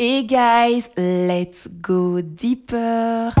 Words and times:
Hey 0.00 0.22
guys, 0.22 0.88
let's 0.96 1.66
go 1.82 2.20
deeper. 2.22 3.32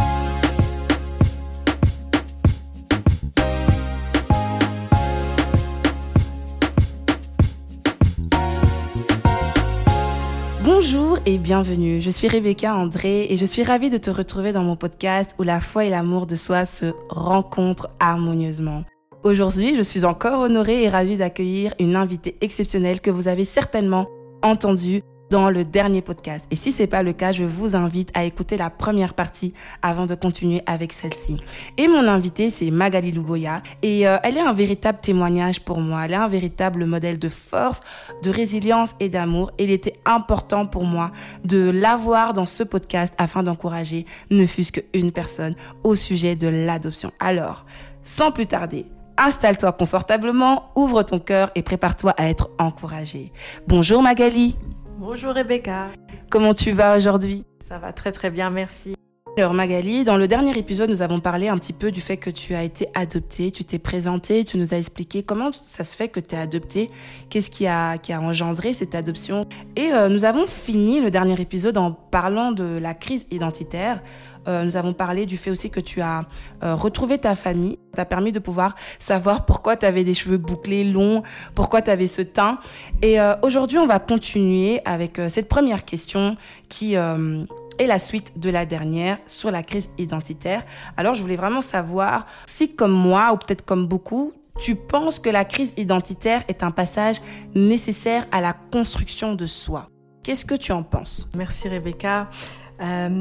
Bonjour 10.64 11.20
et 11.26 11.38
bienvenue. 11.38 12.00
Je 12.00 12.10
suis 12.10 12.26
Rebecca 12.26 12.74
André 12.74 13.28
et 13.30 13.36
je 13.36 13.46
suis 13.46 13.62
ravie 13.62 13.88
de 13.88 13.96
te 13.96 14.10
retrouver 14.10 14.52
dans 14.52 14.64
mon 14.64 14.74
podcast 14.74 15.36
où 15.38 15.44
la 15.44 15.60
foi 15.60 15.84
et 15.84 15.90
l'amour 15.90 16.26
de 16.26 16.34
soi 16.34 16.66
se 16.66 16.86
rencontrent 17.08 17.90
harmonieusement. 18.00 18.82
Aujourd'hui, 19.22 19.76
je 19.76 19.82
suis 19.82 20.04
encore 20.04 20.40
honorée 20.40 20.82
et 20.82 20.88
ravie 20.88 21.18
d'accueillir 21.18 21.72
une 21.78 21.94
invitée 21.94 22.36
exceptionnelle 22.40 23.00
que 23.00 23.12
vous 23.12 23.28
avez 23.28 23.44
certainement 23.44 24.08
entendue 24.42 25.02
dans 25.30 25.50
le 25.50 25.64
dernier 25.64 26.02
podcast. 26.02 26.44
Et 26.50 26.56
si 26.56 26.72
c'est 26.72 26.86
pas 26.86 27.02
le 27.02 27.12
cas, 27.12 27.32
je 27.32 27.44
vous 27.44 27.76
invite 27.76 28.10
à 28.14 28.24
écouter 28.24 28.56
la 28.56 28.70
première 28.70 29.14
partie 29.14 29.52
avant 29.82 30.06
de 30.06 30.14
continuer 30.14 30.62
avec 30.66 30.92
celle-ci. 30.92 31.38
Et 31.76 31.88
mon 31.88 32.06
invitée, 32.08 32.50
c'est 32.50 32.70
Magali 32.70 33.12
Lugoya. 33.12 33.62
Et 33.82 34.06
euh, 34.06 34.18
elle 34.22 34.36
est 34.36 34.42
un 34.42 34.52
véritable 34.52 34.98
témoignage 35.00 35.60
pour 35.60 35.80
moi. 35.80 36.04
Elle 36.04 36.12
est 36.12 36.16
un 36.16 36.28
véritable 36.28 36.86
modèle 36.86 37.18
de 37.18 37.28
force, 37.28 37.80
de 38.22 38.30
résilience 38.30 38.94
et 39.00 39.08
d'amour. 39.08 39.52
Il 39.58 39.70
était 39.70 39.94
important 40.04 40.66
pour 40.66 40.84
moi 40.84 41.10
de 41.44 41.70
l'avoir 41.70 42.32
dans 42.32 42.46
ce 42.46 42.62
podcast 42.62 43.14
afin 43.18 43.42
d'encourager 43.42 44.06
ne 44.30 44.46
fût-ce 44.46 44.72
qu'une 44.72 45.12
personne 45.12 45.54
au 45.84 45.94
sujet 45.94 46.36
de 46.36 46.48
l'adoption. 46.48 47.12
Alors, 47.20 47.64
sans 48.04 48.32
plus 48.32 48.46
tarder, 48.46 48.86
installe-toi 49.18 49.72
confortablement, 49.72 50.70
ouvre 50.74 51.02
ton 51.02 51.18
cœur 51.18 51.50
et 51.54 51.62
prépare-toi 51.62 52.12
à 52.16 52.28
être 52.28 52.50
encouragé. 52.58 53.32
Bonjour 53.66 54.02
Magali. 54.02 54.56
Bonjour 54.98 55.32
Rebecca. 55.32 55.90
Comment 56.28 56.54
tu 56.54 56.72
vas 56.72 56.96
aujourd'hui? 56.96 57.44
Ça 57.60 57.78
va 57.78 57.92
très 57.92 58.10
très 58.10 58.30
bien, 58.30 58.50
merci. 58.50 58.96
Alors 59.36 59.54
Magali, 59.54 60.02
dans 60.02 60.16
le 60.16 60.26
dernier 60.26 60.58
épisode, 60.58 60.90
nous 60.90 61.02
avons 61.02 61.20
parlé 61.20 61.46
un 61.46 61.56
petit 61.56 61.72
peu 61.72 61.92
du 61.92 62.00
fait 62.00 62.16
que 62.16 62.30
tu 62.30 62.56
as 62.56 62.64
été 62.64 62.88
adoptée, 62.94 63.52
tu 63.52 63.64
t'es 63.64 63.78
présentée, 63.78 64.44
tu 64.44 64.58
nous 64.58 64.74
as 64.74 64.78
expliqué 64.78 65.22
comment 65.22 65.52
ça 65.52 65.84
se 65.84 65.94
fait 65.94 66.08
que 66.08 66.18
tu 66.18 66.34
es 66.34 66.38
adoptée, 66.38 66.90
qu'est-ce 67.30 67.48
qui 67.48 67.68
a, 67.68 67.98
qui 67.98 68.12
a 68.12 68.20
engendré 68.20 68.74
cette 68.74 68.96
adoption. 68.96 69.46
Et 69.76 69.92
euh, 69.92 70.08
nous 70.08 70.24
avons 70.24 70.48
fini 70.48 71.00
le 71.00 71.12
dernier 71.12 71.40
épisode 71.40 71.78
en 71.78 71.92
parlant 71.92 72.50
de 72.50 72.64
la 72.64 72.94
crise 72.94 73.24
identitaire. 73.30 74.02
Euh, 74.48 74.64
nous 74.64 74.76
avons 74.76 74.92
parlé 74.92 75.26
du 75.26 75.36
fait 75.36 75.50
aussi 75.50 75.70
que 75.70 75.80
tu 75.80 76.00
as 76.00 76.24
euh, 76.62 76.74
retrouvé 76.74 77.18
ta 77.18 77.34
famille. 77.34 77.78
Ça 77.90 77.98
t'a 77.98 78.04
permis 78.06 78.32
de 78.32 78.38
pouvoir 78.38 78.74
savoir 78.98 79.44
pourquoi 79.44 79.76
tu 79.76 79.84
avais 79.84 80.04
des 80.04 80.14
cheveux 80.14 80.38
bouclés, 80.38 80.84
longs, 80.84 81.22
pourquoi 81.54 81.82
tu 81.82 81.90
avais 81.90 82.06
ce 82.06 82.22
teint. 82.22 82.54
Et 83.02 83.20
euh, 83.20 83.34
aujourd'hui, 83.42 83.78
on 83.78 83.86
va 83.86 83.98
continuer 83.98 84.80
avec 84.84 85.20
cette 85.28 85.48
première 85.48 85.84
question 85.84 86.36
qui 86.68 86.94
est 86.94 87.86
la 87.86 87.98
suite 87.98 88.38
de 88.38 88.50
la 88.50 88.66
dernière 88.66 89.18
sur 89.26 89.50
la 89.50 89.62
crise 89.62 89.88
identitaire. 89.98 90.64
Alors, 90.96 91.14
je 91.14 91.22
voulais 91.22 91.36
vraiment 91.36 91.62
savoir 91.62 92.26
si, 92.46 92.74
comme 92.74 92.92
moi, 92.92 93.32
ou 93.32 93.36
peut-être 93.36 93.64
comme 93.64 93.86
beaucoup, 93.86 94.32
tu 94.60 94.74
penses 94.74 95.18
que 95.18 95.30
la 95.30 95.44
crise 95.44 95.72
identitaire 95.76 96.42
est 96.48 96.62
un 96.62 96.70
passage 96.70 97.20
nécessaire 97.54 98.26
à 98.32 98.40
la 98.40 98.52
construction 98.52 99.34
de 99.34 99.46
soi. 99.46 99.88
Qu'est-ce 100.22 100.44
que 100.44 100.54
tu 100.54 100.72
en 100.72 100.82
penses? 100.82 101.28
Merci 101.34 101.68
Rebecca. 101.68 102.28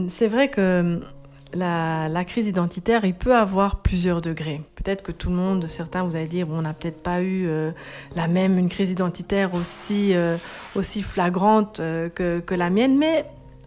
c'est 0.08 0.28
vrai 0.28 0.50
que 0.50 1.02
la, 1.53 2.25
crise 2.25 2.47
identitaire, 2.47 3.05
il 3.05 3.13
peut 3.13 3.35
avoir 3.35 3.81
plusieurs 3.81 4.21
degrés. 4.21 4.61
Peut-être 4.75 5.03
que 5.03 5.11
tout 5.11 5.29
le 5.29 5.35
monde, 5.35 5.67
certains, 5.67 6.03
vous 6.03 6.15
allez 6.15 6.27
dire, 6.27 6.47
on 6.49 6.61
n'a 6.61 6.73
peut-être 6.73 7.01
pas 7.01 7.21
eu 7.21 7.47
euh, 7.47 7.71
la 8.15 8.27
même, 8.27 8.57
une 8.57 8.69
crise 8.69 8.91
identitaire 8.91 9.53
aussi, 9.53 10.13
euh, 10.13 10.37
aussi 10.75 11.01
flagrante 11.01 11.79
euh, 11.79 12.09
que, 12.09 12.39
que, 12.39 12.55
la 12.55 12.69
mienne, 12.69 12.97
mais 12.97 13.25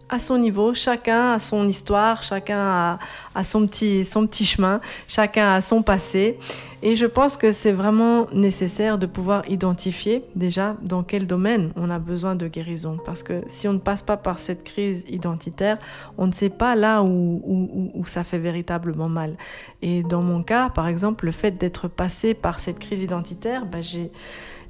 à 0.09 0.19
son 0.19 0.37
niveau, 0.37 0.73
chacun 0.73 1.33
a 1.33 1.39
son 1.39 1.67
histoire, 1.67 2.21
chacun 2.21 2.99
a, 3.33 3.43
son, 3.43 3.65
petit, 3.65 4.03
son 4.03 4.27
petit 4.27 4.45
chemin, 4.45 4.81
chacun 5.07 5.55
a 5.55 5.61
son 5.61 5.81
passé. 5.81 6.37
Et 6.83 6.95
je 6.95 7.05
pense 7.05 7.37
que 7.37 7.51
c'est 7.51 7.71
vraiment 7.71 8.25
nécessaire 8.33 8.97
de 8.97 9.05
pouvoir 9.05 9.47
identifier 9.47 10.25
déjà 10.35 10.75
dans 10.81 11.03
quel 11.03 11.27
domaine 11.27 11.71
on 11.75 11.91
a 11.91 11.99
besoin 11.99 12.35
de 12.35 12.47
guérison. 12.47 12.97
Parce 13.05 13.21
que 13.21 13.43
si 13.47 13.67
on 13.67 13.73
ne 13.73 13.77
passe 13.77 14.01
pas 14.01 14.17
par 14.17 14.39
cette 14.39 14.63
crise 14.63 15.05
identitaire, 15.07 15.77
on 16.17 16.25
ne 16.25 16.31
sait 16.31 16.49
pas 16.49 16.75
là 16.75 17.03
où, 17.03 17.91
où, 17.93 18.05
ça 18.05 18.23
fait 18.23 18.39
véritablement 18.39 19.09
mal. 19.09 19.35
Et 19.83 20.01
dans 20.01 20.23
mon 20.23 20.41
cas, 20.41 20.69
par 20.69 20.87
exemple, 20.87 21.25
le 21.25 21.31
fait 21.31 21.51
d'être 21.51 21.87
passé 21.87 22.33
par 22.33 22.59
cette 22.59 22.79
crise 22.79 23.01
identitaire, 23.01 23.65
ben 23.67 23.83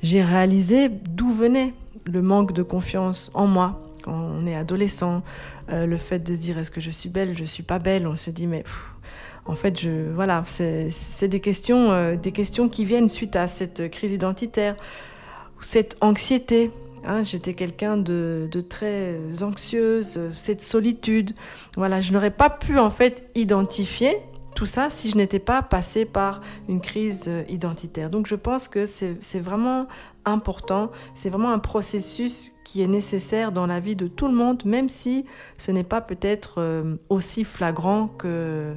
j'ai 0.01 0.23
réalisé 0.23 0.89
d'où 0.89 1.31
venait 1.31 1.73
le 2.05 2.21
manque 2.21 2.51
de 2.51 2.63
confiance 2.63 3.31
en 3.33 3.47
moi, 3.47 3.81
quand 4.01 4.13
on 4.13 4.45
est 4.47 4.55
adolescent, 4.55 5.21
euh, 5.69 5.85
le 5.85 5.97
fait 5.97 6.19
de 6.19 6.33
se 6.33 6.39
dire 6.39 6.57
est-ce 6.57 6.71
que 6.71 6.81
je 6.81 6.91
suis 6.91 7.09
belle, 7.09 7.37
je 7.37 7.45
suis 7.45 7.63
pas 7.63 7.79
belle, 7.79 8.07
on 8.07 8.17
se 8.17 8.29
dit 8.29 8.47
mais 8.47 8.63
en 9.45 9.55
fait 9.55 9.79
je 9.79 10.11
voilà 10.13 10.43
c'est 10.47 11.27
des 11.27 11.39
questions 11.39 11.91
euh, 11.91 12.15
des 12.15 12.31
questions 12.31 12.69
qui 12.69 12.85
viennent 12.85 13.09
suite 13.09 13.35
à 13.35 13.47
cette 13.47 13.89
crise 13.89 14.13
identitaire, 14.13 14.75
cette 15.59 15.97
anxiété. 16.01 16.71
Hein, 17.03 17.23
J'étais 17.23 17.55
quelqu'un 17.55 17.97
de, 17.97 18.47
de, 18.51 18.61
très 18.61 19.15
anxieuse, 19.41 20.19
cette 20.33 20.61
solitude. 20.61 21.31
Voilà, 21.75 21.99
je 21.99 22.13
n'aurais 22.13 22.29
pas 22.29 22.51
pu 22.51 22.77
en 22.77 22.91
fait 22.91 23.27
identifier 23.33 24.17
tout 24.55 24.65
ça 24.65 24.89
si 24.89 25.09
je 25.09 25.17
n'étais 25.17 25.39
pas 25.39 25.61
passée 25.61 26.05
par 26.05 26.41
une 26.67 26.81
crise 26.81 27.25
euh, 27.27 27.43
identitaire. 27.49 28.09
Donc 28.09 28.27
je 28.27 28.35
pense 28.35 28.67
que 28.67 28.85
c'est 28.85 29.39
vraiment 29.39 29.87
important. 30.25 30.91
C'est 31.15 31.29
vraiment 31.29 31.51
un 31.51 31.59
processus 31.59 32.51
qui 32.63 32.81
est 32.81 32.87
nécessaire 32.87 33.51
dans 33.51 33.65
la 33.65 33.79
vie 33.79 33.95
de 33.95 34.07
tout 34.07 34.27
le 34.27 34.33
monde, 34.33 34.63
même 34.65 34.89
si 34.89 35.25
ce 35.57 35.71
n'est 35.71 35.83
pas 35.83 36.01
peut-être 36.01 36.55
euh, 36.59 36.95
aussi 37.09 37.43
flagrant 37.43 38.07
que, 38.07 38.75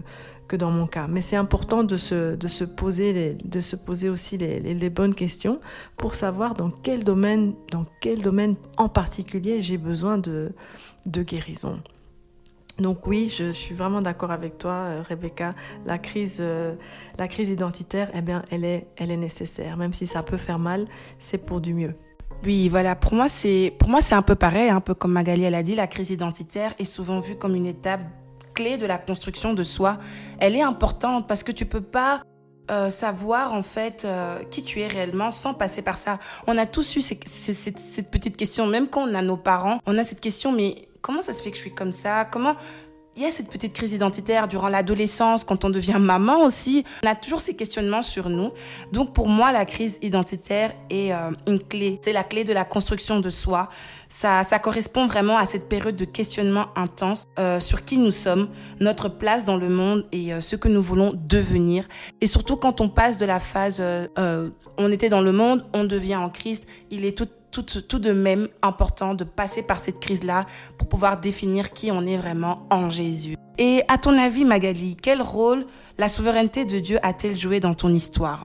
dans 0.54 0.70
mon 0.70 0.86
cas. 0.86 1.06
Mais 1.08 1.20
c'est 1.20 1.36
important 1.36 1.84
de 1.84 1.96
se, 1.96 2.34
de, 2.34 2.48
se 2.48 2.64
poser 2.64 3.34
de 3.44 3.60
se 3.60 3.76
poser 3.76 4.08
aussi 4.08 4.38
les, 4.38 4.60
les, 4.60 4.90
bonnes 4.90 5.14
questions 5.14 5.60
pour 5.96 6.14
savoir 6.14 6.54
dans 6.54 6.70
quel 6.70 7.04
domaine, 7.04 7.54
dans 7.70 7.84
quel 8.00 8.20
domaine 8.20 8.56
en 8.76 8.88
particulier 8.88 9.62
j'ai 9.62 9.78
besoin 9.78 10.18
de, 10.18 10.52
de 11.06 11.22
guérison. 11.22 11.80
Donc 12.78 13.06
oui, 13.06 13.28
je 13.28 13.52
suis 13.52 13.74
vraiment 13.74 14.02
d'accord 14.02 14.32
avec 14.32 14.58
toi, 14.58 14.72
euh, 14.72 15.02
Rebecca. 15.08 15.50
La 15.86 15.98
crise, 15.98 16.38
euh, 16.40 16.74
la 17.18 17.28
crise 17.28 17.48
identitaire, 17.50 18.10
eh 18.14 18.20
bien, 18.20 18.44
elle 18.50 18.64
est, 18.64 18.88
elle 18.96 19.12
est 19.12 19.16
nécessaire. 19.16 19.76
Même 19.76 19.92
si 19.92 20.06
ça 20.06 20.24
peut 20.24 20.36
faire 20.36 20.58
mal, 20.58 20.86
c'est 21.20 21.38
pour 21.38 21.60
du 21.60 21.72
mieux. 21.72 21.94
Oui, 22.44 22.68
voilà. 22.68 22.96
Pour 22.96 23.14
moi, 23.14 23.28
c'est, 23.28 23.72
pour 23.78 23.88
moi, 23.88 24.00
c'est 24.00 24.16
un 24.16 24.22
peu 24.22 24.34
pareil, 24.34 24.70
un 24.70 24.80
peu 24.80 24.94
comme 24.94 25.12
Magali 25.12 25.44
elle 25.44 25.54
a 25.54 25.62
dit. 25.62 25.76
La 25.76 25.86
crise 25.86 26.10
identitaire 26.10 26.74
est 26.78 26.84
souvent 26.84 27.20
vue 27.20 27.36
comme 27.36 27.54
une 27.54 27.66
étape 27.66 28.02
clé 28.54 28.76
de 28.76 28.86
la 28.86 28.98
construction 28.98 29.52
de 29.54 29.62
soi. 29.62 29.98
Elle 30.38 30.56
est 30.56 30.62
importante 30.62 31.26
parce 31.26 31.42
que 31.42 31.52
tu 31.52 31.66
peux 31.66 31.80
pas 31.80 32.22
euh, 32.70 32.88
savoir 32.88 33.52
en 33.52 33.62
fait 33.62 34.06
qui 34.50 34.62
tu 34.62 34.80
es 34.80 34.86
réellement 34.86 35.30
sans 35.30 35.52
passer 35.52 35.82
par 35.82 35.98
ça. 35.98 36.18
On 36.46 36.56
a 36.56 36.64
tous 36.66 36.96
eu 36.96 37.00
cette 37.02 38.10
petite 38.10 38.36
question, 38.36 38.66
même 38.66 38.88
quand 38.88 39.08
on 39.08 39.14
a 39.14 39.22
nos 39.22 39.36
parents, 39.36 39.80
on 39.86 39.98
a 39.98 40.04
cette 40.04 40.20
question, 40.20 40.52
mais 40.52 40.88
comment 41.02 41.20
ça 41.20 41.34
se 41.34 41.42
fait 41.42 41.50
que 41.50 41.56
je 41.56 41.62
suis 41.62 41.74
comme 41.74 41.92
ça? 41.92 42.24
Comment 42.24 42.56
il 43.16 43.22
y 43.22 43.26
a 43.26 43.30
cette 43.30 43.48
petite 43.48 43.72
crise 43.72 43.92
identitaire 43.92 44.48
durant 44.48 44.68
l'adolescence, 44.68 45.44
quand 45.44 45.64
on 45.64 45.70
devient 45.70 45.98
maman 46.00 46.42
aussi. 46.42 46.84
On 47.04 47.08
a 47.08 47.14
toujours 47.14 47.40
ces 47.40 47.54
questionnements 47.54 48.02
sur 48.02 48.28
nous. 48.28 48.50
Donc 48.92 49.12
pour 49.12 49.28
moi, 49.28 49.52
la 49.52 49.64
crise 49.64 49.98
identitaire 50.02 50.72
est 50.90 51.12
euh, 51.12 51.30
une 51.46 51.62
clé. 51.62 52.00
C'est 52.02 52.12
la 52.12 52.24
clé 52.24 52.44
de 52.44 52.52
la 52.52 52.64
construction 52.64 53.20
de 53.20 53.30
soi. 53.30 53.70
Ça, 54.08 54.42
ça 54.42 54.58
correspond 54.58 55.06
vraiment 55.06 55.36
à 55.36 55.46
cette 55.46 55.68
période 55.68 55.96
de 55.96 56.04
questionnement 56.04 56.66
intense 56.76 57.28
euh, 57.38 57.60
sur 57.60 57.84
qui 57.84 57.98
nous 57.98 58.10
sommes, 58.10 58.48
notre 58.80 59.08
place 59.08 59.44
dans 59.44 59.56
le 59.56 59.68
monde 59.68 60.06
et 60.12 60.32
euh, 60.32 60.40
ce 60.40 60.56
que 60.56 60.68
nous 60.68 60.82
voulons 60.82 61.12
devenir. 61.14 61.86
Et 62.20 62.26
surtout 62.26 62.56
quand 62.56 62.80
on 62.80 62.88
passe 62.88 63.18
de 63.18 63.26
la 63.26 63.40
phase 63.40 63.82
on 64.76 64.90
était 64.90 65.08
dans 65.08 65.20
le 65.20 65.32
monde, 65.32 65.64
on 65.72 65.84
devient 65.84 66.16
en 66.16 66.30
Christ, 66.30 66.66
il 66.90 67.04
est 67.04 67.16
tout 67.16 67.28
tout, 67.62 67.98
de 67.98 68.12
même 68.12 68.48
important 68.62 69.14
de 69.14 69.24
passer 69.24 69.62
par 69.62 69.78
cette 69.78 70.00
crise-là 70.00 70.46
pour 70.78 70.88
pouvoir 70.88 71.20
définir 71.20 71.72
qui 71.72 71.90
on 71.92 72.02
est 72.06 72.16
vraiment 72.16 72.66
en 72.70 72.90
Jésus. 72.90 73.36
Et 73.58 73.82
à 73.88 73.98
ton 73.98 74.18
avis, 74.18 74.44
Magali, 74.44 74.96
quel 75.00 75.22
rôle 75.22 75.64
la 75.98 76.08
souveraineté 76.08 76.64
de 76.64 76.80
Dieu 76.80 76.98
a-t-elle 77.02 77.36
joué 77.36 77.60
dans 77.60 77.74
ton 77.74 77.90
histoire? 77.90 78.42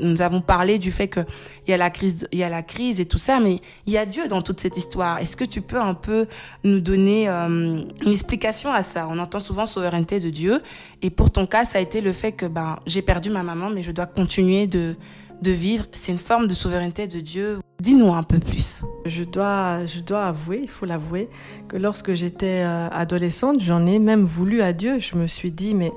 Nous 0.00 0.22
avons 0.22 0.40
parlé 0.40 0.78
du 0.78 0.90
fait 0.90 1.08
qu'il 1.08 1.24
y 1.68 1.72
a 1.72 1.76
la 1.76 1.90
crise, 1.90 2.26
il 2.32 2.38
y 2.38 2.42
a 2.42 2.48
la 2.48 2.62
crise 2.62 2.98
et 2.98 3.04
tout 3.04 3.18
ça, 3.18 3.40
mais 3.40 3.60
il 3.86 3.92
y 3.92 3.98
a 3.98 4.06
Dieu 4.06 4.26
dans 4.26 4.40
toute 4.40 4.58
cette 4.58 4.76
histoire. 4.76 5.18
Est-ce 5.18 5.36
que 5.36 5.44
tu 5.44 5.60
peux 5.60 5.80
un 5.80 5.94
peu 5.94 6.26
nous 6.64 6.80
donner 6.80 7.28
euh, 7.28 7.84
une 8.04 8.10
explication 8.10 8.72
à 8.72 8.82
ça? 8.82 9.06
On 9.10 9.18
entend 9.18 9.38
souvent 9.38 9.66
souveraineté 9.66 10.18
de 10.18 10.30
Dieu, 10.30 10.62
et 11.02 11.10
pour 11.10 11.30
ton 11.30 11.46
cas, 11.46 11.64
ça 11.64 11.78
a 11.78 11.80
été 11.80 12.00
le 12.00 12.12
fait 12.12 12.32
que 12.32 12.46
ben 12.46 12.78
j'ai 12.86 13.02
perdu 13.02 13.30
ma 13.30 13.42
maman, 13.42 13.68
mais 13.68 13.82
je 13.82 13.92
dois 13.92 14.06
continuer 14.06 14.66
de 14.66 14.96
de 15.42 15.50
vivre. 15.50 15.84
C'est 15.92 16.12
une 16.12 16.18
forme 16.18 16.46
de 16.46 16.54
souveraineté 16.54 17.06
de 17.06 17.20
Dieu. 17.20 17.58
Dis-nous 17.80 18.12
un 18.14 18.22
peu 18.22 18.38
plus. 18.38 18.82
Je 19.06 19.24
dois, 19.24 19.84
je 19.86 20.00
dois 20.00 20.26
avouer, 20.26 20.60
il 20.62 20.68
faut 20.68 20.86
l'avouer, 20.86 21.28
que 21.68 21.76
lorsque 21.76 22.14
j'étais 22.14 22.62
euh, 22.64 22.88
adolescente, 22.90 23.60
j'en 23.60 23.86
ai 23.86 23.98
même 23.98 24.24
voulu 24.24 24.62
à 24.62 24.72
Dieu. 24.72 24.98
Je 24.98 25.16
me 25.16 25.26
suis 25.26 25.50
dit, 25.50 25.74
mais 25.74 25.92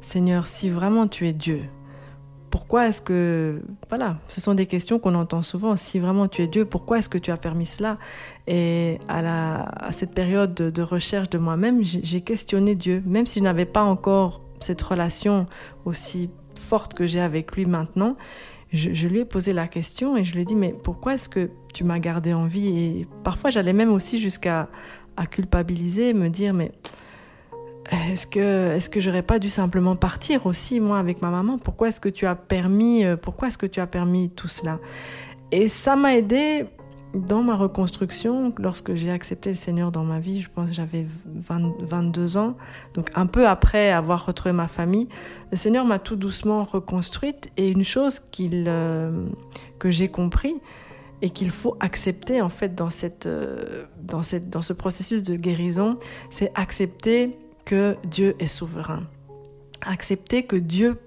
Seigneur, 0.00 0.46
si 0.46 0.68
vraiment 0.68 1.06
tu 1.06 1.28
es 1.28 1.32
Dieu, 1.32 1.62
pourquoi 2.50 2.88
est-ce 2.88 3.00
que... 3.00 3.62
Voilà, 3.88 4.18
ce 4.28 4.40
sont 4.40 4.54
des 4.54 4.66
questions 4.66 4.98
qu'on 4.98 5.14
entend 5.14 5.42
souvent. 5.42 5.74
Si 5.76 5.98
vraiment 5.98 6.28
tu 6.28 6.42
es 6.42 6.48
Dieu, 6.48 6.66
pourquoi 6.66 6.98
est-ce 6.98 7.08
que 7.08 7.18
tu 7.18 7.30
as 7.30 7.38
permis 7.38 7.64
cela? 7.64 7.98
Et 8.46 8.98
à, 9.08 9.90
cette 9.90 10.12
période 10.12 10.54
de, 10.54 10.82
recherche 10.82 11.30
de 11.30 11.38
moi-même, 11.38 11.82
j'ai 11.82 12.20
questionné 12.20 12.74
Dieu, 12.74 13.02
même 13.06 13.24
si 13.24 13.38
je 13.38 13.44
n'avais 13.44 13.64
pas 13.64 13.82
encore 13.82 14.42
cette 14.60 14.82
relation 14.82 15.46
aussi 15.86 16.28
forte 16.58 16.94
que 16.94 17.06
j'ai 17.06 17.20
avec 17.20 17.56
lui 17.56 17.64
maintenant. 17.64 18.16
Je, 18.72 19.06
lui 19.06 19.20
ai 19.20 19.24
posé 19.26 19.52
la 19.52 19.68
question 19.68 20.16
et 20.16 20.24
je 20.24 20.32
lui 20.32 20.42
ai 20.42 20.44
dit, 20.46 20.54
mais 20.54 20.72
pourquoi 20.72 21.14
est-ce 21.14 21.28
que 21.28 21.50
tu 21.74 21.84
m'as 21.84 21.98
gardé 21.98 22.32
en 22.32 22.46
vie? 22.46 22.68
Et 22.68 23.06
parfois, 23.22 23.50
j'allais 23.50 23.74
même 23.74 23.92
aussi 23.92 24.18
jusqu'à 24.18 24.70
à 25.16 25.26
culpabiliser, 25.26 26.14
me 26.14 26.28
dire, 26.28 26.54
mais 26.54 26.72
est-ce 27.90 28.26
que 28.26 28.72
est-ce 28.72 28.88
que 28.88 28.98
j'aurais 28.98 29.22
pas 29.22 29.38
dû 29.38 29.50
simplement 29.50 29.94
partir 29.94 30.46
aussi 30.46 30.80
moi 30.80 30.98
avec 30.98 31.20
ma 31.20 31.28
maman? 31.28 31.58
Pourquoi 31.58 31.88
est-ce 31.88 32.00
que 32.00 32.08
tu 32.08 32.26
as 32.26 32.34
permis 32.34 33.04
euh, 33.04 33.16
pourquoi 33.16 33.48
est-ce 33.48 33.58
que 33.58 33.66
tu 33.66 33.80
as 33.80 33.86
permis 33.86 34.30
tout 34.30 34.48
cela? 34.48 34.78
Et 35.50 35.68
ça 35.68 35.94
m'a 35.94 36.16
aidé 36.16 36.64
dans 37.14 37.42
ma 37.42 37.56
reconstruction 37.56 38.54
lorsque 38.58 38.94
j'ai 38.94 39.10
accepté 39.10 39.50
le 39.50 39.56
Seigneur 39.56 39.92
dans 39.92 40.04
ma 40.04 40.20
vie, 40.20 40.40
je 40.40 40.48
pense 40.48 40.70
que 40.70 40.74
j'avais 40.74 41.06
22 41.26 42.36
ans, 42.36 42.56
donc 42.94 43.10
un 43.14 43.26
peu 43.26 43.46
après 43.46 43.90
avoir 43.90 44.26
retrouvé 44.26 44.52
ma 44.52 44.68
famille, 44.68 45.08
le 45.50 45.56
Seigneur 45.56 45.84
m'a 45.84 45.98
tout 45.98 46.16
doucement 46.16 46.64
reconstruite 46.64 47.50
et 47.56 47.68
une 47.68 47.84
chose 47.84 48.20
qu'il 48.20 48.64
euh, 48.66 49.26
que 49.78 49.90
j'ai 49.90 50.08
compris 50.08 50.54
et 51.20 51.30
qu'il 51.30 51.50
faut 51.50 51.76
accepter 51.80 52.40
en 52.40 52.48
fait 52.48 52.74
dans 52.74 52.90
cette 52.90 53.26
euh, 53.26 53.84
dans 54.02 54.22
cette 54.22 54.48
dans 54.48 54.62
ce 54.62 54.72
processus 54.72 55.22
de 55.22 55.36
guérison, 55.36 55.98
c'est 56.30 56.50
accepter 56.54 57.36
que 57.64 57.96
Dieu 58.04 58.34
est 58.38 58.46
souverain. 58.46 59.04
Accepter 59.84 60.44
que 60.44 60.56
Dieu 60.56 60.98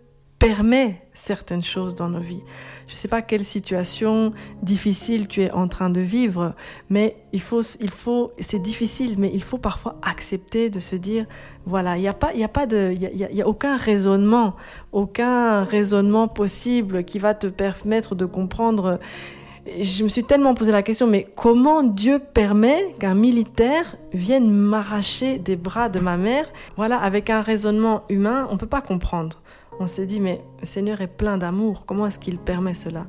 permet 0.45 1.01
certaines 1.15 1.63
choses 1.63 1.95
dans 1.95 2.07
nos 2.07 2.19
vies. 2.19 2.43
Je 2.85 2.93
ne 2.93 2.97
sais 2.97 3.07
pas 3.07 3.23
quelle 3.23 3.43
situation 3.43 4.31
difficile 4.61 5.27
tu 5.27 5.41
es 5.41 5.49
en 5.49 5.67
train 5.67 5.89
de 5.89 6.01
vivre, 6.01 6.53
mais 6.87 7.17
il 7.33 7.41
faut, 7.41 7.61
il 7.79 7.89
faut, 7.89 8.31
c'est 8.37 8.61
difficile, 8.61 9.15
mais 9.17 9.31
il 9.33 9.41
faut 9.41 9.57
parfois 9.57 9.95
accepter 10.03 10.69
de 10.69 10.79
se 10.79 10.95
dire, 10.95 11.25
voilà, 11.65 11.97
il 11.97 12.01
n'y 12.01 12.07
a 12.07 12.13
pas, 12.13 12.31
il 12.35 12.41
y 12.41 12.43
a 12.43 12.47
pas 12.47 12.67
de, 12.67 12.91
il 12.93 13.01
y 13.01 13.23
a, 13.23 13.31
y 13.31 13.41
a 13.41 13.47
aucun 13.47 13.75
raisonnement, 13.75 14.55
aucun 14.91 15.63
raisonnement 15.63 16.27
possible 16.27 17.03
qui 17.05 17.17
va 17.17 17.33
te 17.33 17.47
permettre 17.47 18.13
de 18.13 18.25
comprendre 18.25 18.99
je 19.81 20.03
me 20.03 20.09
suis 20.09 20.23
tellement 20.23 20.53
posé 20.53 20.71
la 20.71 20.83
question, 20.83 21.07
mais 21.07 21.27
comment 21.35 21.81
Dieu 21.81 22.19
permet 22.19 22.93
qu'un 22.99 23.15
militaire 23.15 23.95
vienne 24.13 24.51
m'arracher 24.51 25.39
des 25.39 25.55
bras 25.55 25.89
de 25.89 25.99
ma 25.99 26.17
mère? 26.17 26.45
Voilà, 26.77 26.99
avec 26.99 27.31
un 27.31 27.41
raisonnement 27.41 28.03
humain, 28.09 28.47
on 28.51 28.53
ne 28.53 28.59
peut 28.59 28.67
pas 28.67 28.81
comprendre. 28.81 29.41
On 29.79 29.87
s'est 29.87 30.05
dit, 30.05 30.19
mais 30.19 30.41
le 30.61 30.65
Seigneur 30.65 31.01
est 31.01 31.07
plein 31.07 31.37
d'amour, 31.37 31.85
comment 31.85 32.07
est-ce 32.07 32.19
qu'il 32.19 32.37
permet 32.37 32.73
cela? 32.73 33.07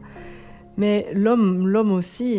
Mais 0.77 1.07
l'homme, 1.15 1.67
l'homme 1.67 1.93
aussi, 1.93 2.39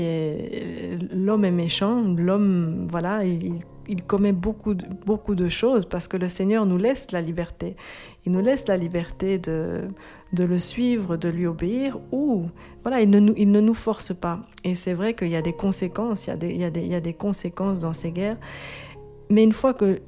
l'homme 1.11 1.45
est 1.45 1.51
méchant. 1.51 2.03
L'homme, 2.03 2.87
voilà, 2.89 3.23
il, 3.25 4.03
commet 4.05 4.31
beaucoup, 4.31 4.75
de, 4.75 5.49
choses 5.49 5.85
parce 5.85 6.07
que 6.07 6.17
le 6.17 6.27
Seigneur 6.27 6.65
nous 6.65 6.77
laisse 6.77 7.11
la 7.11 7.21
liberté. 7.21 7.75
Il 8.25 8.31
nous 8.33 8.41
laisse 8.41 8.67
la 8.67 8.77
liberté 8.77 9.39
de, 9.39 9.87
le 10.37 10.59
suivre, 10.59 11.17
de 11.17 11.29
lui 11.29 11.47
obéir, 11.47 11.97
ou 12.11 12.45
voilà, 12.83 13.01
il 13.01 13.09
ne 13.09 13.59
nous, 13.61 13.73
force 13.73 14.13
pas. 14.13 14.41
Et 14.63 14.75
c'est 14.75 14.93
vrai 14.93 15.15
qu'il 15.15 15.29
y 15.29 15.35
a 15.35 15.41
des 15.41 15.53
conséquences, 15.53 16.27
il 16.27 16.57
y 16.57 16.95
a 16.95 17.01
des 17.01 17.13
conséquences 17.13 17.79
dans 17.79 17.93
ces 17.93 18.11
guerres. 18.11 18.37
Mais 19.31 19.43
une 19.43 19.53
fois 19.53 19.73
que 19.73 20.01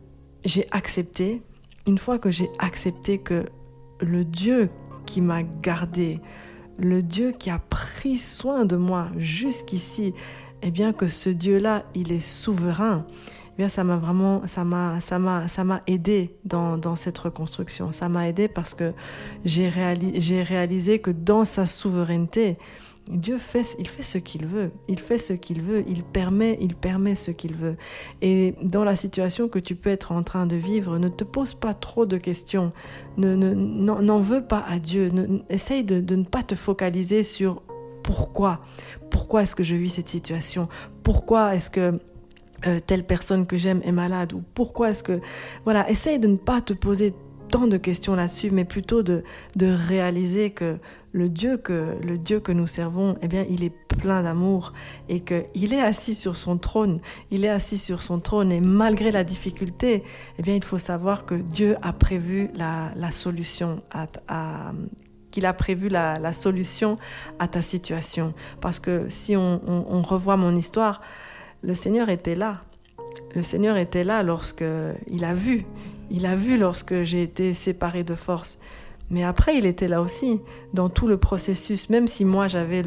j'ai 0.46 0.68
accepté, 0.72 1.42
une 1.88 1.98
fois 1.98 2.20
que 2.20 2.30
j'ai 2.30 2.50
accepté 2.60 3.18
que 3.18 3.46
le 4.00 4.26
Dieu 4.26 4.70
qui 5.06 5.22
m'a 5.22 5.44
gardé, 5.44 6.22
le 6.78 7.02
Dieu 7.02 7.32
qui 7.32 7.50
a 7.50 7.60
pris 7.60 8.18
soin 8.18 8.66
de 8.66 8.76
moi 8.76 9.10
jusqu'ici, 9.18 10.14
eh 10.62 10.72
bien 10.72 10.94
que 10.94 11.08
ce 11.08 11.30
Dieu-là, 11.30 11.86
il 11.96 12.12
est 12.12 12.20
souverain. 12.20 13.06
Eh 13.54 13.58
bien 13.58 13.70
ça 13.70 13.84
m'a 13.84 13.98
vraiment, 13.98 14.46
ça 14.48 14.64
m'a, 14.64 15.02
ça 15.02 15.20
m'a, 15.20 15.48
ça 15.48 15.64
m'a 15.64 15.82
aidé 15.88 16.36
dans, 16.46 16.78
dans, 16.78 16.96
cette 16.96 17.18
reconstruction. 17.18 17.92
Ça 17.92 18.08
m'a 18.08 18.30
aidé 18.30 18.48
parce 18.48 18.74
que 18.74 18.94
j'ai 19.44 19.72
j'ai 20.16 20.44
réalisé 20.44 21.00
que 21.00 21.12
dans 21.12 21.44
sa 21.44 21.66
souveraineté, 21.66 22.58
Dieu 23.10 23.40
fait, 23.40 23.76
il 23.80 23.88
fait 23.88 24.04
ce 24.04 24.20
qu'il 24.20 24.46
veut. 24.46 24.72
Il 24.88 25.00
fait 25.00 25.18
ce 25.18 25.34
qu'il 25.34 25.62
veut. 25.62 25.84
Il 25.88 26.04
permet, 26.04 26.58
il 26.62 26.76
permet 26.76 27.16
ce 27.16 27.32
qu'il 27.32 27.56
veut. 27.56 27.76
Et 28.22 28.54
dans 28.62 28.84
la 28.84 28.96
situation 28.96 29.50
que 29.50 29.58
tu 29.58 29.76
peux 29.76 29.90
être 29.90 30.12
en 30.12 30.22
train 30.22 30.46
de 30.46 30.56
vivre, 30.56 31.00
ne 31.00 31.10
te 31.10 31.24
pose 31.24 31.56
pas 31.56 31.74
trop 31.74 32.06
de 32.06 32.18
questions. 32.18 32.72
Ne, 33.18 33.36
n'en 33.36 34.20
veux 34.20 34.44
pas 34.44 34.64
à 34.68 34.78
Dieu. 34.78 35.12
essaye 35.50 35.84
de, 35.84 36.16
ne 36.16 36.24
pas 36.24 36.44
te 36.44 36.54
focaliser 36.54 37.24
sur 37.24 37.64
pourquoi. 38.04 38.62
Pourquoi 39.10 39.42
est-ce 39.42 39.56
que 39.56 39.64
je 39.64 39.76
vis 39.76 39.90
cette 39.90 40.10
situation? 40.10 40.70
Pourquoi 41.02 41.56
est-ce 41.56 41.72
que 41.72 42.00
euh, 42.68 42.80
telle 42.86 43.06
personne 43.06 43.48
que 43.48 43.58
j'aime 43.58 43.82
est 43.84 43.92
malade? 43.92 44.34
Ou 44.34 44.44
pourquoi 44.54 44.92
est-ce 44.92 45.04
que... 45.04 45.20
Voilà, 45.64 45.90
essaye 45.90 46.20
de 46.20 46.28
ne 46.28 46.38
pas 46.38 46.62
te 46.62 46.74
poser 46.74 47.16
tant 47.50 47.68
de 47.68 47.78
questions 47.78 48.16
là-dessus, 48.16 48.52
mais 48.52 48.66
plutôt 48.66 49.04
de, 49.04 49.24
de 49.56 49.68
réaliser 49.68 50.52
que 50.52 50.78
le 51.12 51.30
Dieu 51.30 51.58
que 51.58 51.98
le 52.04 52.18
Dieu 52.18 52.40
que 52.40 52.52
nous 52.52 52.68
servons, 52.68 53.18
eh 53.22 53.28
bien, 53.28 53.46
il 53.50 53.64
est 53.64 53.74
plein 53.98 54.24
d'amour 54.24 54.74
et 55.08 55.20
que 55.22 55.46
il 55.56 55.74
est 55.74 55.82
assis 55.82 56.16
sur 56.16 56.36
son 56.36 56.58
trône. 56.58 57.00
Il 57.32 57.46
est 57.46 57.50
assis 57.50 57.78
sur 57.78 58.02
son 58.02 58.20
trône 58.20 58.52
et 58.52 58.62
malgré 58.62 59.12
la 59.12 59.24
difficulté, 59.24 60.04
eh 60.38 60.42
bien, 60.42 60.56
il 60.56 60.64
faut 60.64 60.78
savoir 60.78 61.26
que 61.26 61.36
Dieu 61.36 61.78
a 61.82 61.94
prévu 61.94 62.50
la, 62.56 62.92
la 62.96 63.12
solution 63.12 63.82
à, 63.92 64.72
qu'il 65.32 65.46
a 65.46 65.54
prévu 65.54 65.90
la, 65.90 66.20
la, 66.20 66.34
solution 66.34 66.98
à 67.40 67.48
ta 67.48 67.62
situation. 67.62 68.34
Parce 68.62 68.80
que 68.80 69.06
si 69.10 69.36
on, 69.36 69.62
on, 69.68 69.86
on 69.90 70.02
revoit 70.02 70.38
mon 70.38 70.56
histoire, 70.56 71.02
le 71.62 71.74
Seigneur 71.74 72.10
était 72.10 72.36
là. 72.36 72.64
Le 73.36 73.44
Seigneur 73.44 73.78
était 73.78 74.04
là 74.04 74.24
lorsque 74.24 74.64
il 75.08 75.26
a 75.26 75.34
vu, 75.34 75.66
il 76.10 76.26
a 76.26 76.36
vu 76.36 76.58
lorsque 76.58 77.04
j'ai 77.04 77.24
été 77.24 77.54
séparée 77.54 78.04
de 78.04 78.16
force. 78.16 78.60
Mais 79.10 79.24
après, 79.24 79.58
il 79.58 79.66
était 79.66 79.88
là 79.88 80.02
aussi, 80.02 80.40
dans 80.74 80.90
tout 80.90 81.08
le 81.08 81.18
processus. 81.18 81.90
Même 81.90 82.08
si 82.08 82.26
moi, 82.26 82.48
j'avais 82.48 82.84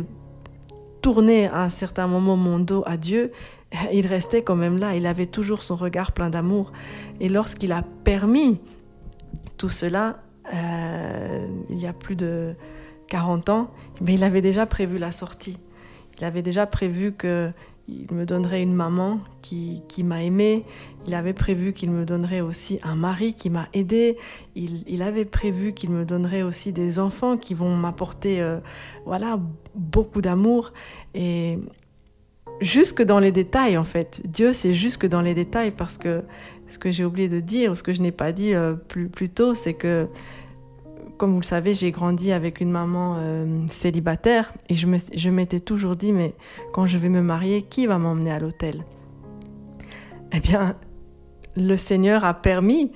tourné 1.01 1.49
à 1.49 1.63
un 1.63 1.69
certain 1.69 2.07
moment 2.07 2.37
mon 2.37 2.59
dos 2.59 2.83
à 2.87 2.97
Dieu, 2.97 3.33
il 3.93 4.07
restait 4.07 4.43
quand 4.43 4.57
même 4.57 4.79
là. 4.79 4.95
Il 4.95 5.07
avait 5.07 5.27
toujours 5.27 5.63
son 5.63 5.77
regard 5.77 6.13
plein 6.13 6.31
d'amour. 6.31 6.73
Et 7.21 7.29
lorsqu'il 7.29 7.73
a 7.73 7.83
permis 8.05 8.61
tout 9.57 9.69
cela, 9.69 10.23
euh, 10.55 11.47
il 11.71 11.79
y 11.79 11.87
a 11.87 11.93
plus 11.93 12.17
de 12.17 12.55
40 13.09 13.49
ans, 13.49 13.71
mais 14.01 14.15
il 14.15 14.25
avait 14.25 14.43
déjà 14.43 14.67
prévu 14.67 14.99
la 14.99 15.13
sortie. 15.13 15.59
Il 16.19 16.25
avait 16.25 16.43
déjà 16.43 16.67
prévu 16.67 17.13
que 17.13 17.51
il 18.09 18.15
me 18.15 18.25
donnerait 18.25 18.63
une 18.63 18.75
maman 18.75 19.21
qui, 19.43 19.83
qui 19.89 20.03
m'a 20.03 20.23
aimée. 20.23 20.65
Il 21.07 21.15
avait 21.15 21.33
prévu 21.33 21.73
qu'il 21.73 21.91
me 21.91 22.05
donnerait 22.05 22.41
aussi 22.41 22.79
un 22.83 22.95
mari 22.95 23.35
qui 23.35 23.51
m'a 23.51 23.69
aidé. 23.73 24.17
Il, 24.55 24.85
il, 24.87 25.03
avait 25.03 25.25
prévu 25.25 25.73
qu'il 25.73 25.91
me 25.91 26.05
donnerait 26.05 26.43
aussi 26.43 26.73
des 26.73 26.99
enfants 26.99 27.37
qui 27.37 27.55
vont 27.55 27.75
m'apporter 27.75 28.41
euh, 28.41 28.59
voilà, 29.05 29.39
beaucoup 29.75 30.21
d'amour. 30.21 30.73
Et 31.15 31.59
jusque 32.61 33.03
dans 33.03 33.19
les 33.19 33.33
détails, 33.33 33.77
en 33.77 33.85
fait. 33.85 34.23
Dieu, 34.25 34.53
c'est 34.53 34.75
jusque 34.75 35.07
dans 35.07 35.21
les 35.21 35.35
détails 35.35 35.73
parce 35.73 35.99
que 35.99 36.23
ce 36.69 36.79
que 36.79 36.91
j'ai 36.91 37.05
oublié 37.05 37.29
de 37.29 37.41
dire, 37.41 37.73
ou 37.73 37.75
ce 37.75 37.83
que 37.83 37.93
je 37.93 38.01
n'ai 38.01 38.13
pas 38.13 38.33
dit 38.33 38.55
euh, 38.55 38.75
plus, 38.75 39.09
plus 39.09 39.29
tôt, 39.29 39.55
c'est 39.55 39.75
que 39.75 40.09
comme 41.23 41.35
vous 41.35 41.41
le 41.41 41.45
savez, 41.45 41.73
j'ai 41.73 41.93
grandi 41.93 42.33
avec 42.33 42.61
une 42.61 42.73
maman 42.73 43.15
euh, 43.17 43.47
célibataire 43.69 44.53
et 44.69 44.75
je 44.75 45.31
m'étais 45.31 45.61
toujours 45.61 45.95
dit, 45.95 46.11
mais 46.11 46.35
quand 46.73 46.89
je 46.89 46.99
vais 46.99 47.09
me 47.09 47.23
marier, 47.23 47.63
qui 47.63 47.87
va 47.87 47.97
m'emmener 47.97 48.33
à 48.33 48.41
l'hôtel? 48.41 48.85
Eh 50.33 50.41
bien, 50.41 50.75
le 51.55 51.77
Seigneur 51.77 52.25
a 52.25 52.35
permis 52.35 52.91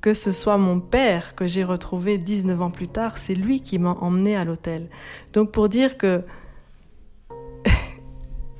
que 0.00 0.14
ce 0.14 0.30
soit 0.30 0.58
mon 0.58 0.78
père 0.78 1.34
que 1.34 1.48
j'ai 1.48 1.64
retrouvé 1.64 2.18
19 2.18 2.62
ans 2.62 2.70
plus 2.70 2.86
tard, 2.86 3.18
c'est 3.18 3.34
lui 3.34 3.62
qui 3.62 3.80
m'a 3.80 3.96
emmené 4.00 4.36
à 4.36 4.44
l'hôtel. 4.44 4.88
Donc 5.32 5.50
pour 5.50 5.68
dire 5.68 5.98
que 5.98 6.22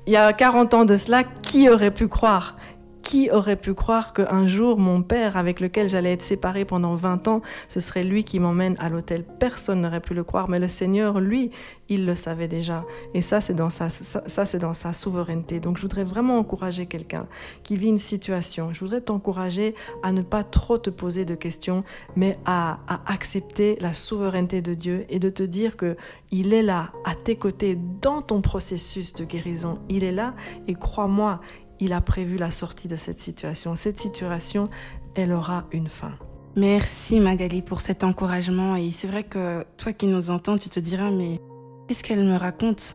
il 0.08 0.14
y 0.14 0.16
a 0.16 0.32
40 0.32 0.74
ans 0.74 0.84
de 0.84 0.96
cela, 0.96 1.22
qui 1.22 1.68
aurait 1.68 1.94
pu 1.94 2.08
croire? 2.08 2.56
Qui 3.02 3.30
aurait 3.30 3.56
pu 3.56 3.74
croire 3.74 4.12
qu'un 4.12 4.46
jour, 4.46 4.78
mon 4.78 5.02
père, 5.02 5.36
avec 5.36 5.60
lequel 5.60 5.88
j'allais 5.88 6.12
être 6.12 6.22
séparée 6.22 6.64
pendant 6.64 6.94
20 6.94 7.28
ans, 7.28 7.42
ce 7.68 7.80
serait 7.80 8.04
lui 8.04 8.24
qui 8.24 8.38
m'emmène 8.38 8.76
à 8.78 8.88
l'hôtel 8.88 9.24
Personne 9.24 9.80
n'aurait 9.82 10.00
pu 10.00 10.14
le 10.14 10.24
croire, 10.24 10.48
mais 10.48 10.58
le 10.58 10.68
Seigneur, 10.68 11.20
lui, 11.20 11.50
il 11.88 12.06
le 12.06 12.14
savait 12.14 12.48
déjà. 12.48 12.84
Et 13.14 13.22
ça, 13.22 13.40
c'est 13.40 13.54
dans 13.54 13.70
sa, 13.70 13.90
ça, 13.90 14.46
c'est 14.46 14.58
dans 14.58 14.72
souveraineté. 14.92 15.60
Donc, 15.60 15.76
je 15.76 15.82
voudrais 15.82 16.04
vraiment 16.04 16.38
encourager 16.38 16.86
quelqu'un 16.86 17.26
qui 17.62 17.76
vit 17.76 17.88
une 17.88 17.98
situation. 17.98 18.72
Je 18.72 18.80
voudrais 18.80 19.00
t'encourager 19.00 19.74
à 20.02 20.12
ne 20.12 20.22
pas 20.22 20.44
trop 20.44 20.78
te 20.78 20.90
poser 20.90 21.24
de 21.24 21.34
questions, 21.34 21.84
mais 22.16 22.38
à, 22.44 22.80
à 22.88 23.12
accepter 23.12 23.76
la 23.80 23.92
souveraineté 23.92 24.62
de 24.62 24.74
Dieu 24.74 25.06
et 25.08 25.18
de 25.18 25.30
te 25.30 25.42
dire 25.42 25.76
que 25.76 25.96
il 26.30 26.54
est 26.54 26.62
là, 26.62 26.92
à 27.04 27.14
tes 27.14 27.36
côtés, 27.36 27.78
dans 28.00 28.22
ton 28.22 28.40
processus 28.40 29.12
de 29.12 29.24
guérison. 29.24 29.80
Il 29.90 30.02
est 30.02 30.12
là 30.12 30.34
et 30.66 30.74
crois-moi, 30.74 31.40
il 31.82 31.92
a 31.92 32.00
prévu 32.00 32.36
la 32.36 32.52
sortie 32.52 32.86
de 32.86 32.94
cette 32.94 33.18
situation. 33.18 33.74
Cette 33.74 33.98
situation, 33.98 34.70
elle 35.16 35.32
aura 35.32 35.66
une 35.72 35.88
fin. 35.88 36.12
Merci 36.54 37.18
Magali 37.18 37.60
pour 37.60 37.80
cet 37.80 38.04
encouragement. 38.04 38.76
Et 38.76 38.92
c'est 38.92 39.08
vrai 39.08 39.24
que 39.24 39.66
toi 39.76 39.92
qui 39.92 40.06
nous 40.06 40.30
entends, 40.30 40.58
tu 40.58 40.68
te 40.68 40.78
diras, 40.78 41.10
mais 41.10 41.40
qu'est-ce 41.88 42.04
qu'elle 42.04 42.22
me 42.22 42.36
raconte? 42.36 42.92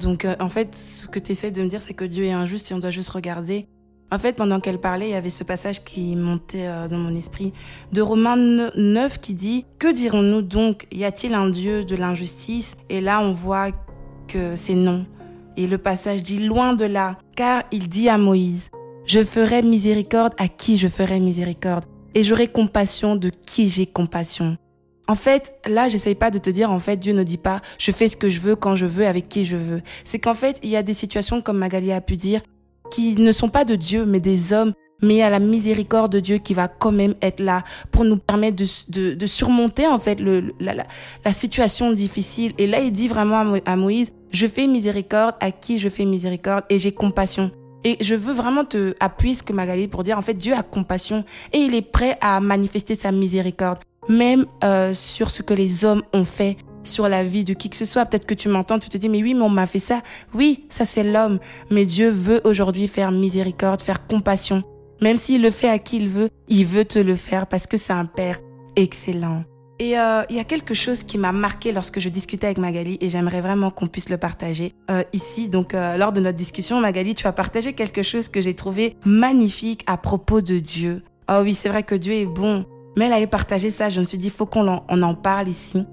Donc 0.00 0.24
euh, 0.24 0.34
en 0.40 0.48
fait, 0.48 0.74
ce 0.74 1.06
que 1.08 1.18
tu 1.18 1.32
essaies 1.32 1.50
de 1.50 1.62
me 1.62 1.68
dire, 1.68 1.82
c'est 1.82 1.92
que 1.92 2.06
Dieu 2.06 2.24
est 2.24 2.32
injuste 2.32 2.70
et 2.70 2.74
on 2.74 2.78
doit 2.78 2.90
juste 2.90 3.10
regarder. 3.10 3.66
En 4.10 4.18
fait, 4.18 4.32
pendant 4.32 4.60
qu'elle 4.60 4.80
parlait, 4.80 5.08
il 5.08 5.12
y 5.12 5.14
avait 5.14 5.30
ce 5.30 5.44
passage 5.44 5.84
qui 5.84 6.16
montait 6.16 6.66
euh, 6.66 6.88
dans 6.88 6.98
mon 6.98 7.14
esprit 7.14 7.52
de 7.92 8.00
Romains 8.00 8.70
9 8.74 9.20
qui 9.20 9.34
dit 9.34 9.66
Que 9.78 9.92
dirons-nous 9.92 10.40
donc? 10.40 10.86
Y 10.90 11.04
a-t-il 11.04 11.34
un 11.34 11.50
Dieu 11.50 11.84
de 11.84 11.96
l'injustice 11.96 12.76
Et 12.88 13.02
là, 13.02 13.20
on 13.20 13.32
voit 13.32 13.72
que 14.26 14.56
c'est 14.56 14.74
non. 14.74 15.04
Et 15.58 15.66
le 15.66 15.76
passage 15.76 16.22
dit 16.22 16.38
Loin 16.38 16.72
de 16.72 16.86
là, 16.86 17.18
car 17.34 17.64
il 17.72 17.88
dit 17.88 18.08
à 18.08 18.18
Moïse 18.18 18.70
Je 19.04 19.24
ferai 19.24 19.62
miséricorde 19.62 20.34
à 20.38 20.48
qui 20.48 20.76
je 20.76 20.88
ferai 20.88 21.20
miséricorde 21.20 21.84
et 22.14 22.22
j'aurai 22.22 22.48
compassion 22.48 23.16
de 23.16 23.30
qui 23.30 23.68
j'ai 23.68 23.86
compassion. 23.86 24.56
En 25.08 25.14
fait, 25.14 25.54
là, 25.66 25.88
j'essaye 25.88 26.14
pas 26.14 26.30
de 26.30 26.38
te 26.38 26.48
dire, 26.48 26.70
en 26.70 26.78
fait, 26.78 26.96
Dieu 26.96 27.12
ne 27.12 27.24
dit 27.24 27.38
pas, 27.38 27.60
je 27.78 27.90
fais 27.90 28.08
ce 28.08 28.16
que 28.16 28.28
je 28.28 28.40
veux 28.40 28.54
quand 28.54 28.76
je 28.76 28.86
veux, 28.86 29.06
avec 29.06 29.28
qui 29.28 29.44
je 29.44 29.56
veux. 29.56 29.82
C'est 30.04 30.18
qu'en 30.18 30.34
fait, 30.34 30.58
il 30.62 30.70
y 30.70 30.76
a 30.76 30.82
des 30.82 30.94
situations, 30.94 31.40
comme 31.40 31.58
Magali 31.58 31.92
a 31.92 32.00
pu 32.00 32.16
dire, 32.16 32.40
qui 32.90 33.16
ne 33.16 33.32
sont 33.32 33.48
pas 33.48 33.64
de 33.64 33.74
Dieu, 33.74 34.06
mais 34.06 34.20
des 34.20 34.52
hommes. 34.52 34.72
Mais 35.04 35.20
a 35.20 35.30
la 35.30 35.40
miséricorde 35.40 36.12
de 36.12 36.20
Dieu 36.20 36.38
qui 36.38 36.54
va 36.54 36.68
quand 36.68 36.92
même 36.92 37.14
être 37.22 37.40
là 37.40 37.64
pour 37.90 38.04
nous 38.04 38.18
permettre 38.18 38.62
de, 38.88 39.26
surmonter, 39.26 39.88
en 39.88 39.98
fait, 39.98 40.20
la, 40.20 40.84
la, 41.24 41.32
situation 41.32 41.90
difficile. 41.92 42.52
Et 42.56 42.68
là, 42.68 42.78
il 42.78 42.92
dit 42.92 43.08
vraiment 43.08 43.56
à 43.66 43.76
Moïse, 43.76 44.12
je 44.32 44.46
fais 44.46 44.66
miséricorde 44.66 45.34
à 45.40 45.50
qui 45.50 45.78
je 45.78 45.88
fais 45.88 46.04
miséricorde 46.04 46.64
et 46.68 46.78
j'ai 46.78 46.92
compassion. 46.92 47.50
Et 47.84 47.96
je 48.00 48.14
veux 48.14 48.32
vraiment 48.32 48.64
te 48.64 48.94
appuyer 49.00 49.34
ce 49.34 49.42
que 49.42 49.52
Magali 49.52 49.88
pour 49.88 50.04
dire, 50.04 50.16
en 50.16 50.22
fait, 50.22 50.34
Dieu 50.34 50.54
a 50.54 50.62
compassion 50.62 51.24
et 51.52 51.58
il 51.58 51.74
est 51.74 51.82
prêt 51.82 52.16
à 52.20 52.40
manifester 52.40 52.94
sa 52.94 53.10
miséricorde, 53.10 53.78
même 54.08 54.46
euh, 54.62 54.94
sur 54.94 55.30
ce 55.30 55.42
que 55.42 55.54
les 55.54 55.84
hommes 55.84 56.02
ont 56.12 56.24
fait 56.24 56.56
sur 56.84 57.08
la 57.08 57.24
vie 57.24 57.44
de 57.44 57.54
qui 57.54 57.70
que 57.70 57.76
ce 57.76 57.84
soit. 57.84 58.06
Peut-être 58.06 58.26
que 58.26 58.34
tu 58.34 58.48
m'entends, 58.48 58.78
tu 58.78 58.88
te 58.88 58.96
dis, 58.96 59.08
mais 59.08 59.22
oui, 59.22 59.34
mais 59.34 59.42
on 59.42 59.48
m'a 59.48 59.66
fait 59.66 59.80
ça. 59.80 60.00
Oui, 60.34 60.66
ça 60.68 60.84
c'est 60.84 61.04
l'homme. 61.04 61.38
Mais 61.70 61.84
Dieu 61.84 62.08
veut 62.08 62.40
aujourd'hui 62.44 62.88
faire 62.88 63.10
miséricorde, 63.10 63.80
faire 63.80 64.06
compassion. 64.06 64.62
Même 65.00 65.16
s'il 65.16 65.42
le 65.42 65.50
fait 65.50 65.68
à 65.68 65.78
qui 65.78 65.96
il 65.96 66.08
veut, 66.08 66.28
il 66.48 66.64
veut 66.64 66.84
te 66.84 67.00
le 67.00 67.16
faire 67.16 67.48
parce 67.48 67.66
que 67.66 67.76
c'est 67.76 67.92
un 67.92 68.04
Père 68.04 68.38
excellent. 68.76 69.44
Et 69.82 69.98
euh, 69.98 70.22
il 70.30 70.36
y 70.36 70.38
a 70.38 70.44
quelque 70.44 70.74
chose 70.74 71.02
qui 71.02 71.18
m'a 71.18 71.32
marqué 71.32 71.72
lorsque 71.72 71.98
je 71.98 72.08
discutais 72.08 72.46
avec 72.46 72.58
Magali 72.58 72.98
et 73.00 73.10
j'aimerais 73.10 73.40
vraiment 73.40 73.72
qu'on 73.72 73.88
puisse 73.88 74.10
le 74.10 74.16
partager 74.16 74.76
euh, 74.92 75.02
ici. 75.12 75.48
Donc 75.48 75.74
euh, 75.74 75.96
lors 75.96 76.12
de 76.12 76.20
notre 76.20 76.36
discussion, 76.36 76.78
Magali, 76.78 77.14
tu 77.14 77.26
as 77.26 77.32
partagé 77.32 77.72
quelque 77.72 78.04
chose 78.04 78.28
que 78.28 78.40
j'ai 78.40 78.54
trouvé 78.54 78.96
magnifique 79.04 79.82
à 79.88 79.96
propos 79.96 80.40
de 80.40 80.60
Dieu. 80.60 81.02
Oh 81.28 81.40
oui, 81.42 81.54
c'est 81.54 81.68
vrai 81.68 81.82
que 81.82 81.96
Dieu 81.96 82.12
est 82.12 82.26
bon. 82.26 82.64
Mais 82.96 83.06
elle 83.06 83.12
avait 83.12 83.26
partagé 83.26 83.72
ça, 83.72 83.88
je 83.88 83.98
me 83.98 84.04
suis 84.04 84.18
dit, 84.18 84.30
faut 84.30 84.46
qu'on 84.46 84.68
en, 84.68 85.14
parle 85.16 85.48
ici. 85.48 85.84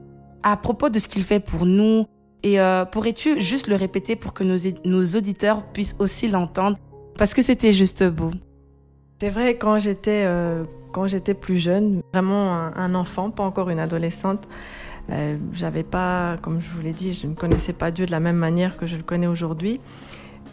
À 0.43 0.55
propos 0.55 0.89
de 0.89 0.99
ce 0.99 1.07
qu'il 1.07 1.23
fait 1.23 1.39
pour 1.39 1.65
nous. 1.65 2.05
Et 2.43 2.57
pourrais-tu 2.91 3.41
juste 3.41 3.67
le 3.67 3.75
répéter 3.75 4.15
pour 4.15 4.33
que 4.33 4.43
nos, 4.43 5.05
auditeurs 5.17 5.63
puissent 5.71 5.95
aussi 5.97 6.27
l'entendre? 6.27 6.77
Parce 7.17 7.33
que 7.33 7.41
c'était 7.41 7.73
juste 7.73 8.03
beau. 8.03 8.29
C'est 9.19 9.31
vrai, 9.31 9.57
quand 9.57 9.79
j'étais 9.79 10.27
quand 10.91 11.07
j'étais 11.07 11.33
plus 11.33 11.57
jeune, 11.57 12.01
vraiment 12.13 12.53
un, 12.53 12.95
enfant, 12.95 13.29
pas 13.31 13.43
encore 13.43 13.69
une 13.69 13.79
adolescente, 13.79 14.47
euh, 15.11 15.37
j'avais 15.53 15.83
pas, 15.83 16.37
comme 16.41 16.61
je 16.61 16.69
vous 16.69 16.81
l'ai 16.81 16.93
dit, 16.93 17.13
je 17.13 17.27
ne 17.27 17.33
connaissais 17.33 17.73
pas 17.73 17.91
Dieu 17.91 18.05
de 18.05 18.11
la 18.11 18.19
même 18.19 18.37
manière 18.37 18.77
que 18.77 18.85
je 18.85 18.97
le 18.97 19.03
connais 19.03 19.27
aujourd'hui. 19.27 19.79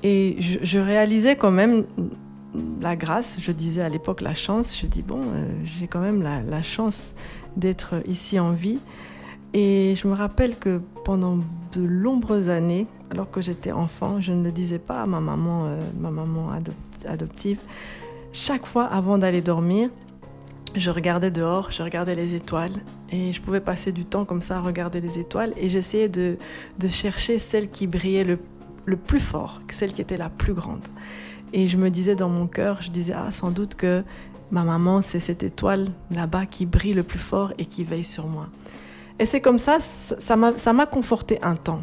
Et 0.03 0.37
je, 0.41 0.79
réalisais 0.79 1.37
quand 1.37 1.51
même 1.51 1.85
la 2.81 2.97
grâce, 2.97 3.39
je 3.41 3.51
disais 3.53 3.83
à 3.83 3.89
l'époque 3.89 4.21
la 4.21 4.35
chance, 4.35 4.79
je 4.79 4.87
dis 4.87 5.03
bon, 5.03 5.21
euh, 5.21 5.49
j'ai 5.65 5.89
quand 5.89 6.01
même 6.01 6.23
la, 6.23 6.43
la 6.43 6.63
chance 6.63 7.15
d'être 7.57 8.03
ici 8.07 8.39
en 8.39 8.53
vie. 8.53 8.79
Et 9.53 9.95
je 9.97 10.07
me 10.07 10.13
rappelle 10.13 10.57
que 10.57 10.81
pendant 11.05 11.39
de 11.73 11.81
nombreuses 11.81 12.49
années, 12.49 12.87
alors 13.11 13.31
que 13.31 13.41
j'étais 13.41 13.73
enfant, 13.73 14.21
je 14.21 14.33
ne 14.33 14.43
le 14.43 14.53
disais 14.53 14.79
pas 14.79 15.03
à 15.03 15.07
ma 15.07 15.21
maman, 15.21 15.65
euh, 15.67 15.81
ma 15.99 16.11
maman 16.11 16.51
adoptive, 17.07 17.61
chaque 18.33 18.67
fois 18.67 18.85
avant 18.85 19.19
d'aller 19.19 19.41
dormir, 19.41 19.91
je 20.75 20.91
regardais 20.91 21.31
dehors, 21.31 21.71
je 21.71 21.83
regardais 21.83 22.15
les 22.15 22.35
étoiles 22.35 22.75
et 23.11 23.33
je 23.33 23.41
pouvais 23.41 23.61
passer 23.61 23.93
du 23.93 24.05
temps 24.05 24.25
comme 24.25 24.41
ça 24.41 24.59
à 24.59 24.61
regarder 24.61 25.01
les 25.01 25.19
étoiles 25.19 25.53
et 25.57 25.69
j'essayais 25.69 26.09
de, 26.09 26.37
de, 26.79 26.89
chercher 26.89 27.39
celle 27.39 27.71
qui 27.71 27.87
brillait 27.87 28.25
le, 28.25 28.39
le, 28.85 28.97
plus 28.97 29.21
fort, 29.21 29.63
celle 29.71 29.93
qui 29.93 30.03
était 30.03 30.17
la 30.17 30.29
plus 30.29 30.53
grande. 30.53 30.87
Et 31.53 31.69
je 31.69 31.77
me 31.77 31.91
disais 31.91 32.15
dans 32.15 32.29
mon 32.29 32.47
cœur, 32.47 32.83
je 32.83 32.91
disais, 32.91 33.15
ah, 33.17 33.31
sans 33.31 33.51
doute 33.51 33.75
que 33.75 34.03
ma 34.51 34.65
maman, 34.65 35.03
c'est 35.03 35.21
cette 35.21 35.43
étoile 35.43 35.89
là-bas 36.11 36.47
qui 36.47 36.67
brille 36.67 36.95
le 36.95 37.03
plus 37.03 37.19
fort 37.19 37.53
et 37.59 37.67
qui 37.67 37.85
veille 37.85 38.05
sur 38.05 38.27
moi. 38.27 38.49
Et 39.19 39.25
c'est 39.25 39.41
comme 39.41 39.59
ça, 39.59 39.79
ça 39.81 40.37
m'a 40.37 40.87
conforté 40.87 41.43
un 41.43 41.57
temps. 41.57 41.83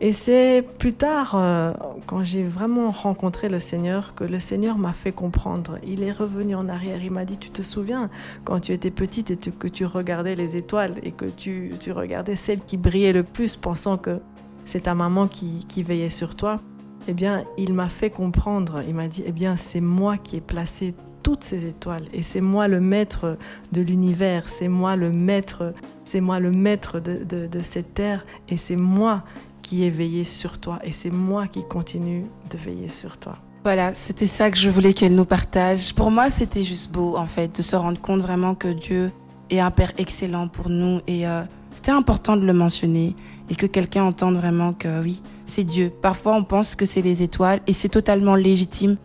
Et 0.00 0.12
c'est 0.12 0.64
plus 0.78 0.92
tard, 0.92 1.34
euh, 1.34 1.72
quand 2.06 2.24
j'ai 2.24 2.42
vraiment 2.42 2.90
rencontré 2.90 3.48
le 3.48 3.60
Seigneur, 3.60 4.14
que 4.14 4.24
le 4.24 4.40
Seigneur 4.40 4.76
m'a 4.76 4.92
fait 4.92 5.12
comprendre. 5.12 5.78
Il 5.86 6.02
est 6.02 6.12
revenu 6.12 6.54
en 6.56 6.68
arrière, 6.68 7.02
il 7.02 7.12
m'a 7.12 7.24
dit, 7.24 7.38
tu 7.38 7.50
te 7.50 7.62
souviens, 7.62 8.10
quand 8.44 8.60
tu 8.60 8.72
étais 8.72 8.90
petite 8.90 9.30
et 9.30 9.36
que 9.36 9.68
tu 9.68 9.86
regardais 9.86 10.34
les 10.34 10.56
étoiles 10.56 10.94
et 11.04 11.12
que 11.12 11.26
tu, 11.26 11.74
tu 11.78 11.92
regardais 11.92 12.36
celle 12.36 12.60
qui 12.60 12.76
brillait 12.76 13.12
le 13.12 13.22
plus, 13.22 13.56
pensant 13.56 13.96
que 13.96 14.20
c'est 14.66 14.82
ta 14.82 14.94
maman 14.94 15.28
qui, 15.28 15.64
qui 15.68 15.82
veillait 15.82 16.10
sur 16.10 16.34
toi, 16.34 16.60
eh 17.06 17.14
bien, 17.14 17.44
il 17.56 17.72
m'a 17.72 17.88
fait 17.88 18.10
comprendre, 18.10 18.82
il 18.86 18.94
m'a 18.94 19.08
dit, 19.08 19.22
eh 19.26 19.32
bien, 19.32 19.56
c'est 19.56 19.80
moi 19.80 20.16
qui 20.16 20.36
ai 20.36 20.40
placé 20.40 20.94
toutes 21.22 21.44
ces 21.44 21.66
étoiles 21.66 22.04
et 22.12 22.22
c'est 22.22 22.42
moi 22.42 22.68
le 22.68 22.80
maître 22.80 23.38
de 23.72 23.80
l'univers, 23.80 24.48
c'est 24.50 24.68
moi 24.68 24.94
le 24.94 25.10
maître, 25.10 25.72
c'est 26.04 26.20
moi 26.20 26.38
le 26.38 26.50
maître 26.50 27.00
de, 27.00 27.24
de 27.24 27.62
cette 27.62 27.94
terre 27.94 28.26
et 28.50 28.58
c'est 28.58 28.76
moi 28.76 29.24
qui 29.64 29.82
ai 29.82 29.90
veillé 29.90 30.22
sur 30.22 30.58
toi 30.58 30.78
et 30.84 30.92
c'est 30.92 31.10
moi 31.10 31.48
qui 31.48 31.64
continue 31.64 32.26
de 32.50 32.56
veiller 32.56 32.88
sur 32.88 33.16
toi. 33.16 33.38
Voilà, 33.64 33.94
c'était 33.94 34.26
ça 34.26 34.50
que 34.50 34.58
je 34.58 34.68
voulais 34.68 34.92
qu'elle 34.92 35.14
nous 35.14 35.24
partage. 35.24 35.94
Pour 35.94 36.10
moi, 36.10 36.28
c'était 36.28 36.62
juste 36.62 36.92
beau, 36.92 37.16
en 37.16 37.24
fait, 37.24 37.56
de 37.56 37.62
se 37.62 37.74
rendre 37.74 37.98
compte 37.98 38.20
vraiment 38.20 38.54
que 38.54 38.68
Dieu 38.68 39.10
est 39.48 39.58
un 39.58 39.70
Père 39.70 39.92
excellent 39.96 40.48
pour 40.48 40.68
nous. 40.68 41.00
Et 41.06 41.26
euh, 41.26 41.42
c'était 41.72 41.90
important 41.90 42.36
de 42.36 42.44
le 42.44 42.52
mentionner 42.52 43.16
et 43.48 43.54
que 43.54 43.64
quelqu'un 43.64 44.04
entende 44.04 44.36
vraiment 44.36 44.74
que 44.74 45.02
oui, 45.02 45.22
c'est 45.46 45.64
Dieu. 45.64 45.90
Parfois, 46.02 46.34
on 46.34 46.42
pense 46.42 46.76
que 46.76 46.84
c'est 46.84 47.00
les 47.00 47.22
étoiles 47.22 47.60
et 47.66 47.72
c'est 47.72 47.88
totalement 47.88 48.36
légitime. 48.36 48.98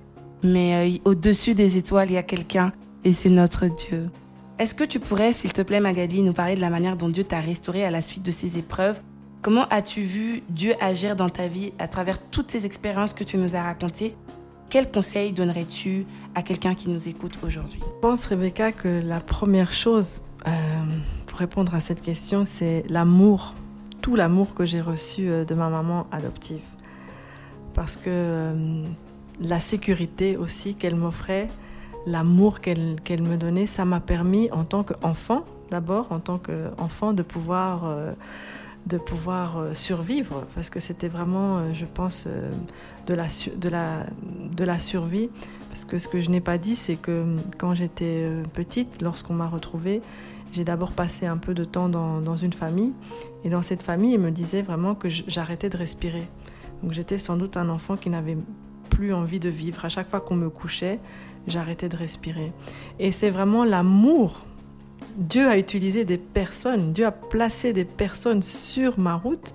Mais 0.43 0.89
euh, 0.89 0.97
au-dessus 1.05 1.55
des 1.55 1.77
étoiles, 1.77 2.09
il 2.09 2.15
y 2.15 2.17
a 2.17 2.23
quelqu'un 2.23 2.73
et 3.05 3.13
c'est 3.13 3.29
notre 3.29 3.65
Dieu. 3.67 4.09
Est-ce 4.59 4.73
que 4.73 4.83
tu 4.83 4.99
pourrais, 4.99 5.31
s'il 5.31 5.53
te 5.53 5.61
plaît, 5.61 5.79
Magali, 5.79 6.21
nous 6.21 6.33
parler 6.33 6.55
de 6.55 6.61
la 6.61 6.69
manière 6.69 6.97
dont 6.97 7.07
Dieu 7.07 7.23
t'a 7.23 7.39
restauré 7.39 7.85
à 7.85 7.91
la 7.91 8.01
suite 8.01 8.23
de 8.23 8.31
ces 8.31 8.57
épreuves? 8.57 8.99
Comment 9.41 9.65
as-tu 9.69 10.01
vu 10.01 10.43
Dieu 10.49 10.73
agir 10.81 11.15
dans 11.15 11.29
ta 11.29 11.47
vie 11.47 11.71
à 11.79 11.87
travers 11.87 12.19
toutes 12.19 12.51
ces 12.51 12.65
expériences 12.65 13.13
que 13.13 13.23
tu 13.23 13.37
nous 13.37 13.55
as 13.55 13.63
racontées? 13.63 14.13
Quels 14.69 14.91
conseils 14.91 15.31
donnerais-tu 15.31 16.05
à 16.35 16.43
quelqu'un 16.43 16.75
qui 16.75 16.89
nous 16.89 17.07
écoute 17.07 17.39
aujourd'hui? 17.41 17.79
Je 17.79 18.01
pense, 18.01 18.25
Rebecca, 18.25 18.73
que 18.73 19.01
la 19.01 19.21
première 19.21 19.71
chose 19.71 20.21
euh, 20.45 20.51
pour 21.25 21.39
répondre 21.39 21.73
à 21.73 21.79
cette 21.79 22.01
question, 22.01 22.43
c'est 22.43 22.83
l'amour, 22.89 23.53
tout 24.01 24.17
l'amour 24.17 24.53
que 24.55 24.65
j'ai 24.65 24.81
reçu 24.81 25.29
euh, 25.29 25.45
de 25.45 25.55
ma 25.55 25.69
maman 25.69 26.05
adoptive. 26.11 26.65
Parce 27.73 27.95
que 27.95 28.09
euh, 28.09 28.83
la 29.39 29.61
sécurité 29.61 30.35
aussi 30.35 30.75
qu'elle 30.75 30.95
m'offrait, 30.95 31.47
l'amour 32.05 32.59
qu'elle 32.59 32.97
qu 33.05 33.15
me 33.15 33.37
donnait, 33.37 33.67
ça 33.67 33.85
m'a 33.85 34.01
permis 34.01 34.51
en 34.51 34.65
tant 34.65 34.83
qu'enfant, 34.83 35.45
d'abord 35.71 36.07
en 36.11 36.19
tant 36.19 36.39
qu'enfant, 36.39 37.13
de 37.13 37.23
pouvoir... 37.23 37.85
de 38.89 38.97
pouvoir 38.97 39.57
euh, 39.57 39.73
survivre, 39.73 40.45
parce 40.55 40.69
que 40.69 40.79
c'était 40.79 41.07
vraiment, 41.07 41.59
euh, 41.59 41.73
je 41.73 41.85
pense, 41.85 42.25
euh, 42.27 42.51
de 43.05 43.13
la, 43.13 43.27
de, 43.55 43.69
la, 43.69 44.05
de 44.57 44.63
la 44.63 44.79
survie. 44.79 45.29
Parce 45.69 45.85
que 45.85 45.99
ce 45.99 46.07
que 46.07 46.19
je 46.19 46.31
n'ai 46.31 46.41
pas 46.41 46.57
dit, 46.57 46.75
c'est 46.75 46.95
que 46.95 47.35
quand 47.59 47.75
j'étais 47.75 48.27
petite, 48.53 49.03
lorsqu'on 49.03 49.35
m'a 49.35 49.47
retrouvée, 49.47 50.01
j'ai 50.51 50.63
d'abord 50.63 50.93
passé 50.93 51.27
un 51.27 51.37
peu 51.37 51.53
de 51.53 51.63
temps 51.63 51.89
dans, 51.89 52.21
dans, 52.21 52.37
une 52.37 52.53
famille. 52.53 52.91
Et 53.43 53.51
dans 53.51 53.61
cette 53.61 53.83
famille, 53.83 54.13
il 54.13 54.19
me 54.19 54.31
disait 54.31 54.63
vraiment 54.63 54.95
que 54.95 55.09
j'arrêtais 55.09 55.69
de 55.69 55.77
respirer. 55.77 56.27
Donc 56.81 56.93
j'étais 56.93 57.19
sans 57.19 57.37
doute 57.37 57.55
un 57.55 57.69
enfant 57.69 57.97
qui 57.97 58.09
n'avait 58.09 58.37
plus 58.89 59.13
envie 59.13 59.39
de 59.39 59.49
vivre. 59.49 59.85
À 59.85 59.89
chaque 59.89 60.09
fois 60.09 60.21
qu'on 60.21 60.35
me 60.35 60.49
couchait, 60.49 60.99
j'arrêtais 61.45 61.87
de 61.87 61.95
respirer. 61.95 62.51
Et 62.97 63.11
c'est 63.11 63.29
vraiment 63.29 63.63
l'amour 63.63 64.47
Dieu 65.19 65.47
a 65.47 65.57
utilisé 65.57 66.05
des 66.05 66.17
personnes, 66.17 66.93
Dieu 66.93 67.05
a 67.05 67.11
placé 67.11 67.73
des 67.73 67.85
personnes 67.85 68.41
sur 68.41 68.97
ma 68.97 69.15
route. 69.15 69.53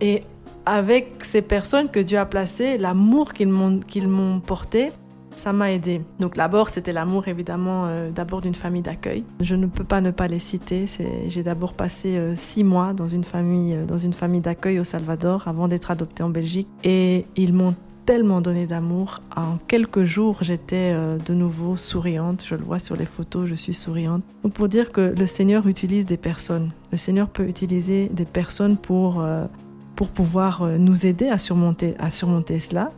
Et 0.00 0.22
avec 0.66 1.24
ces 1.24 1.42
personnes 1.42 1.88
que 1.88 2.00
Dieu 2.00 2.18
a 2.18 2.26
placées, 2.26 2.76
l'amour 2.76 3.32
qu'ils 3.32 3.48
m'ont 3.48 4.40
porté, 4.40 4.90
ça 5.36 5.52
m'a 5.52 5.72
aidé. 5.72 6.02
Donc 6.18 6.36
d'abord, 6.36 6.70
c'était 6.70 6.92
l'amour 6.92 7.28
évidemment 7.28 7.86
euh, 7.86 8.10
d'abord 8.10 8.40
d'une 8.40 8.54
famille 8.54 8.82
d'accueil. 8.82 9.24
Je 9.40 9.54
ne 9.54 9.66
peux 9.66 9.84
pas 9.84 10.00
ne 10.00 10.10
pas 10.10 10.26
les 10.26 10.40
citer. 10.40 10.86
J'ai 11.28 11.42
d'abord 11.42 11.74
passé 11.74 12.16
euh, 12.16 12.34
six 12.34 12.64
mois 12.64 12.92
dans 12.92 13.08
une 13.08 13.24
famille, 13.24 13.74
euh, 13.74 13.86
dans 13.86 13.96
une 13.96 14.12
famille 14.12 14.40
d'accueil 14.40 14.80
au 14.80 14.84
Salvador 14.84 15.46
avant 15.46 15.68
d'être 15.68 15.90
adoptée 15.90 16.22
en 16.22 16.30
Belgique. 16.30 16.68
Et 16.84 17.26
ils 17.36 17.52
m'ont 17.52 17.74
tellement 18.10 18.40
donné 18.40 18.66
d'amour. 18.66 19.20
En 19.36 19.56
quelques 19.68 20.02
jours, 20.02 20.38
j'étais 20.40 20.90
euh, 20.92 21.16
de 21.16 21.32
nouveau 21.32 21.76
souriante. 21.76 22.44
Je 22.44 22.56
le 22.56 22.64
vois 22.64 22.80
sur 22.80 22.96
les 22.96 23.06
photos, 23.06 23.48
je 23.48 23.54
suis 23.54 23.72
souriante. 23.72 24.24
Donc 24.42 24.52
pour 24.52 24.66
dire 24.66 24.90
que 24.90 25.14
le 25.16 25.28
Seigneur 25.28 25.68
utilise 25.68 26.06
des 26.06 26.16
personnes. 26.16 26.72
Le 26.90 26.98
Seigneur 26.98 27.28
peut 27.28 27.46
utiliser 27.46 28.08
des 28.08 28.24
personnes 28.24 28.76
pour, 28.76 29.20
euh, 29.20 29.46
pour 29.94 30.08
pouvoir 30.08 30.62
euh, 30.62 30.76
nous 30.76 31.06
aider 31.06 31.28
à 31.28 31.38
surmonter, 31.38 31.94
à 32.00 32.10
surmonter 32.10 32.58
cela. 32.58 32.90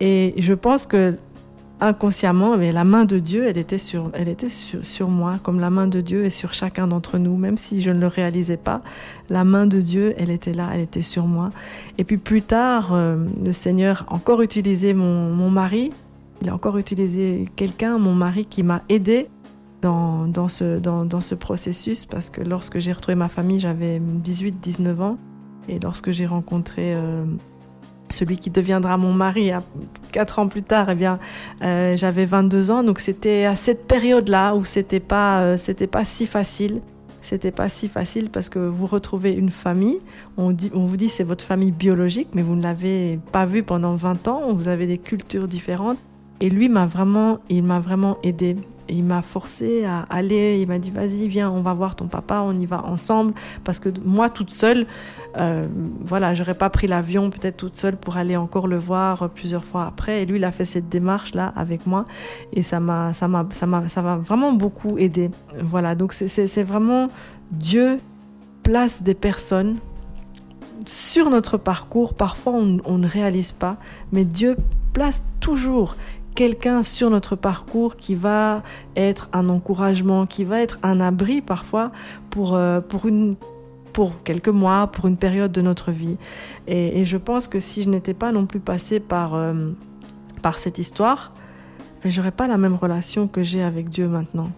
Et 0.00 0.34
je 0.38 0.54
pense 0.54 0.88
que 0.88 1.14
inconsciemment, 1.80 2.56
mais 2.56 2.72
la 2.72 2.84
main 2.84 3.04
de 3.04 3.18
Dieu, 3.18 3.46
elle 3.46 3.58
était, 3.58 3.78
sur, 3.78 4.10
elle 4.14 4.28
était 4.28 4.48
sur, 4.48 5.08
moi, 5.08 5.38
comme 5.42 5.60
la 5.60 5.70
main 5.70 5.86
de 5.86 6.00
Dieu 6.00 6.24
est 6.24 6.30
sur 6.30 6.52
chacun 6.52 6.86
d'entre 6.86 7.18
nous, 7.18 7.36
même 7.36 7.56
si 7.56 7.80
je 7.80 7.90
ne 7.90 8.00
le 8.00 8.06
réalisais 8.06 8.56
pas. 8.56 8.82
La 9.30 9.44
main 9.44 9.66
de 9.66 9.80
Dieu, 9.80 10.14
elle 10.18 10.30
était 10.30 10.54
là, 10.54 10.70
elle 10.74 10.80
était 10.80 11.02
sur 11.02 11.26
moi. 11.26 11.50
Et 11.98 12.04
puis 12.04 12.16
plus 12.16 12.42
tard, 12.42 12.92
euh, 12.92 13.16
le 13.44 13.52
Seigneur 13.52 14.06
a 14.08 14.14
encore 14.14 14.42
utilisé 14.42 14.94
mon, 14.94 15.32
mon 15.34 15.50
mari, 15.50 15.92
il 16.42 16.48
a 16.48 16.54
encore 16.54 16.78
utilisé 16.78 17.46
quelqu'un, 17.56 17.98
mon 17.98 18.14
mari, 18.14 18.44
qui 18.44 18.62
m'a 18.62 18.82
aidé 18.88 19.28
dans, 19.82 20.26
dans, 20.26 20.48
ce, 20.48 20.78
dans, 20.78 21.04
dans 21.04 21.20
ce 21.20 21.34
processus, 21.34 22.04
parce 22.04 22.30
que 22.30 22.40
lorsque 22.40 22.78
j'ai 22.78 22.92
retrouvé 22.92 23.14
ma 23.14 23.28
famille, 23.28 23.60
j'avais 23.60 24.00
18-19 24.24 25.00
ans. 25.00 25.18
Et 25.68 25.78
lorsque 25.78 26.10
j'ai 26.10 26.26
rencontré... 26.26 26.94
Euh, 26.94 27.24
celui 28.10 28.38
qui 28.38 28.50
deviendra 28.50 28.96
mon 28.96 29.12
mari 29.12 29.52
quatre 30.12 30.38
ans 30.38 30.48
plus 30.48 30.62
tard, 30.62 30.90
eh 30.90 30.94
bien, 30.94 31.18
euh, 31.62 31.96
j'avais 31.96 32.24
22 32.24 32.70
ans. 32.70 32.82
Donc 32.82 33.00
c'était 33.00 33.44
à 33.44 33.54
cette 33.54 33.86
période-là 33.86 34.54
où 34.54 34.64
c'était 34.64 35.00
pas, 35.00 35.40
euh, 35.40 35.56
c'était 35.56 35.86
pas 35.86 36.04
si 36.04 36.26
facile. 36.26 36.80
C'était 37.20 37.50
pas 37.50 37.68
si 37.68 37.88
facile 37.88 38.30
parce 38.30 38.48
que 38.48 38.58
vous 38.58 38.86
retrouvez 38.86 39.32
une 39.32 39.50
famille. 39.50 39.98
On, 40.36 40.50
dit, 40.50 40.70
on 40.72 40.84
vous 40.84 40.96
dit 40.96 41.08
c'est 41.08 41.24
votre 41.24 41.44
famille 41.44 41.72
biologique, 41.72 42.28
mais 42.32 42.42
vous 42.42 42.54
ne 42.54 42.62
l'avez 42.62 43.18
pas 43.32 43.44
vue 43.44 43.62
pendant 43.62 43.96
20 43.96 44.28
ans. 44.28 44.52
Vous 44.54 44.68
avez 44.68 44.86
des 44.86 44.98
cultures 44.98 45.48
différentes. 45.48 45.98
Et 46.40 46.48
lui 46.48 46.68
m'a 46.68 46.86
vraiment, 46.86 47.38
il 47.48 47.64
m'a 47.64 47.80
vraiment 47.80 48.18
aidé 48.22 48.56
il 48.88 49.04
m'a 49.04 49.22
forcé 49.22 49.84
à 49.84 50.00
aller. 50.10 50.58
Il 50.60 50.68
m'a 50.68 50.78
dit 50.78 50.90
vas-y, 50.90 51.28
viens, 51.28 51.50
on 51.50 51.60
va 51.60 51.74
voir 51.74 51.94
ton 51.94 52.06
papa, 52.06 52.42
on 52.44 52.58
y 52.58 52.66
va 52.66 52.84
ensemble. 52.84 53.34
Parce 53.64 53.80
que 53.80 53.88
moi, 54.04 54.30
toute 54.30 54.50
seule, 54.50 54.86
euh, 55.36 55.66
voilà, 56.04 56.34
j'aurais 56.34 56.54
pas 56.54 56.70
pris 56.70 56.86
l'avion 56.86 57.30
peut-être 57.30 57.56
toute 57.56 57.76
seule 57.76 57.96
pour 57.96 58.16
aller 58.16 58.36
encore 58.36 58.66
le 58.66 58.78
voir 58.78 59.28
plusieurs 59.30 59.64
fois 59.64 59.86
après. 59.86 60.22
Et 60.22 60.26
lui, 60.26 60.38
il 60.38 60.44
a 60.44 60.52
fait 60.52 60.64
cette 60.64 60.88
démarche 60.88 61.34
là 61.34 61.52
avec 61.56 61.86
moi 61.86 62.06
et 62.52 62.62
ça 62.62 62.80
m'a, 62.80 63.12
ça 63.12 63.28
m'a, 63.28 63.46
ça 63.50 63.66
m'a, 63.66 63.88
ça 63.88 64.02
m'a 64.02 64.16
vraiment 64.16 64.52
beaucoup 64.52 64.98
aidé. 64.98 65.30
Voilà, 65.60 65.94
donc 65.94 66.12
c'est 66.12 66.62
vraiment 66.62 67.08
Dieu 67.50 67.98
place 68.62 69.02
des 69.02 69.14
personnes 69.14 69.76
sur 70.86 71.30
notre 71.30 71.56
parcours. 71.56 72.14
Parfois, 72.14 72.54
on, 72.54 72.78
on 72.84 72.98
ne 72.98 73.08
réalise 73.08 73.52
pas, 73.52 73.76
mais 74.12 74.24
Dieu 74.24 74.56
place 74.92 75.24
toujours 75.40 75.96
quelqu'un 76.38 76.84
sur 76.84 77.10
notre 77.10 77.34
parcours 77.34 77.96
qui 77.96 78.14
va 78.14 78.62
être 78.94 79.28
un 79.32 79.48
encouragement, 79.48 80.24
qui 80.24 80.44
va 80.44 80.60
être 80.60 80.78
un 80.84 81.00
abri 81.00 81.40
parfois 81.42 81.90
pour, 82.30 82.54
euh, 82.54 82.80
pour, 82.80 83.06
une, 83.06 83.34
pour 83.92 84.22
quelques 84.22 84.46
mois, 84.46 84.86
pour 84.86 85.08
une 85.08 85.16
période 85.16 85.50
de 85.50 85.60
notre 85.62 85.90
vie. 85.90 86.16
Et, 86.68 87.04
je 87.04 87.16
pense 87.16 87.48
que 87.48 87.58
si 87.58 87.82
je 87.82 87.88
n'étais 87.88 88.14
pas 88.14 88.30
non 88.30 88.46
plus 88.46 88.60
passée 88.60 89.00
par, 89.00 89.34
euh, 89.34 89.72
par 90.40 90.60
cette 90.60 90.78
histoire, 90.78 91.32
je 92.04 92.10
j'aurais 92.10 92.30
pas 92.30 92.46
la 92.46 92.56
même 92.56 92.76
relation 92.76 93.26
que 93.26 93.42
j'ai 93.42 93.64
avec 93.64 93.88
Dieu 93.88 94.06
maintenant. 94.06 94.50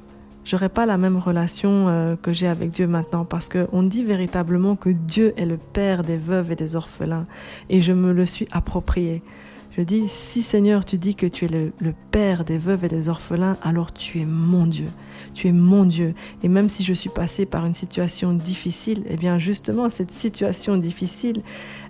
J'aurais 0.44 0.68
pas 0.68 0.84
la 0.84 0.98
même 0.98 1.16
relation 1.16 1.88
euh, 1.88 2.14
que 2.14 2.34
j'ai 2.34 2.48
avec 2.48 2.74
Dieu 2.74 2.88
maintenant 2.88 3.24
parce 3.24 3.48
qu'on 3.48 3.82
dit 3.82 4.04
véritablement 4.04 4.76
que 4.76 4.90
Dieu 4.90 5.32
est 5.38 5.46
le 5.46 5.56
Père 5.56 6.02
des 6.02 6.18
veuves 6.18 6.52
et 6.52 6.56
des 6.56 6.76
orphelins 6.76 7.26
et 7.70 7.80
je 7.80 7.94
me 7.94 8.12
le 8.12 8.26
suis 8.26 8.48
approprié. 8.52 9.22
Je 9.76 9.82
dis, 9.82 10.08
si 10.08 10.42
Seigneur, 10.42 10.84
tu 10.84 10.98
dis 10.98 11.14
que 11.14 11.26
tu 11.26 11.44
es 11.44 11.48
le, 11.48 11.94
Père 12.10 12.44
des 12.44 12.58
veuves 12.58 12.84
et 12.84 12.88
des 12.88 13.08
orphelins, 13.08 13.56
alors 13.62 13.92
tu 13.92 14.20
es 14.20 14.24
mon 14.24 14.66
Dieu. 14.66 14.88
Tu 15.32 15.46
es 15.46 15.52
mon 15.52 15.84
Dieu. 15.84 16.14
Et 16.42 16.48
même 16.48 16.68
si 16.68 16.82
je 16.82 16.92
suis 16.92 17.08
passée 17.08 17.46
par 17.46 17.64
une 17.64 17.74
situation 17.74 18.32
difficile, 18.32 19.04
eh 19.08 19.16
bien 19.16 19.38
justement, 19.38 19.88
cette 19.88 20.10
situation 20.10 20.76
difficile, 20.76 21.42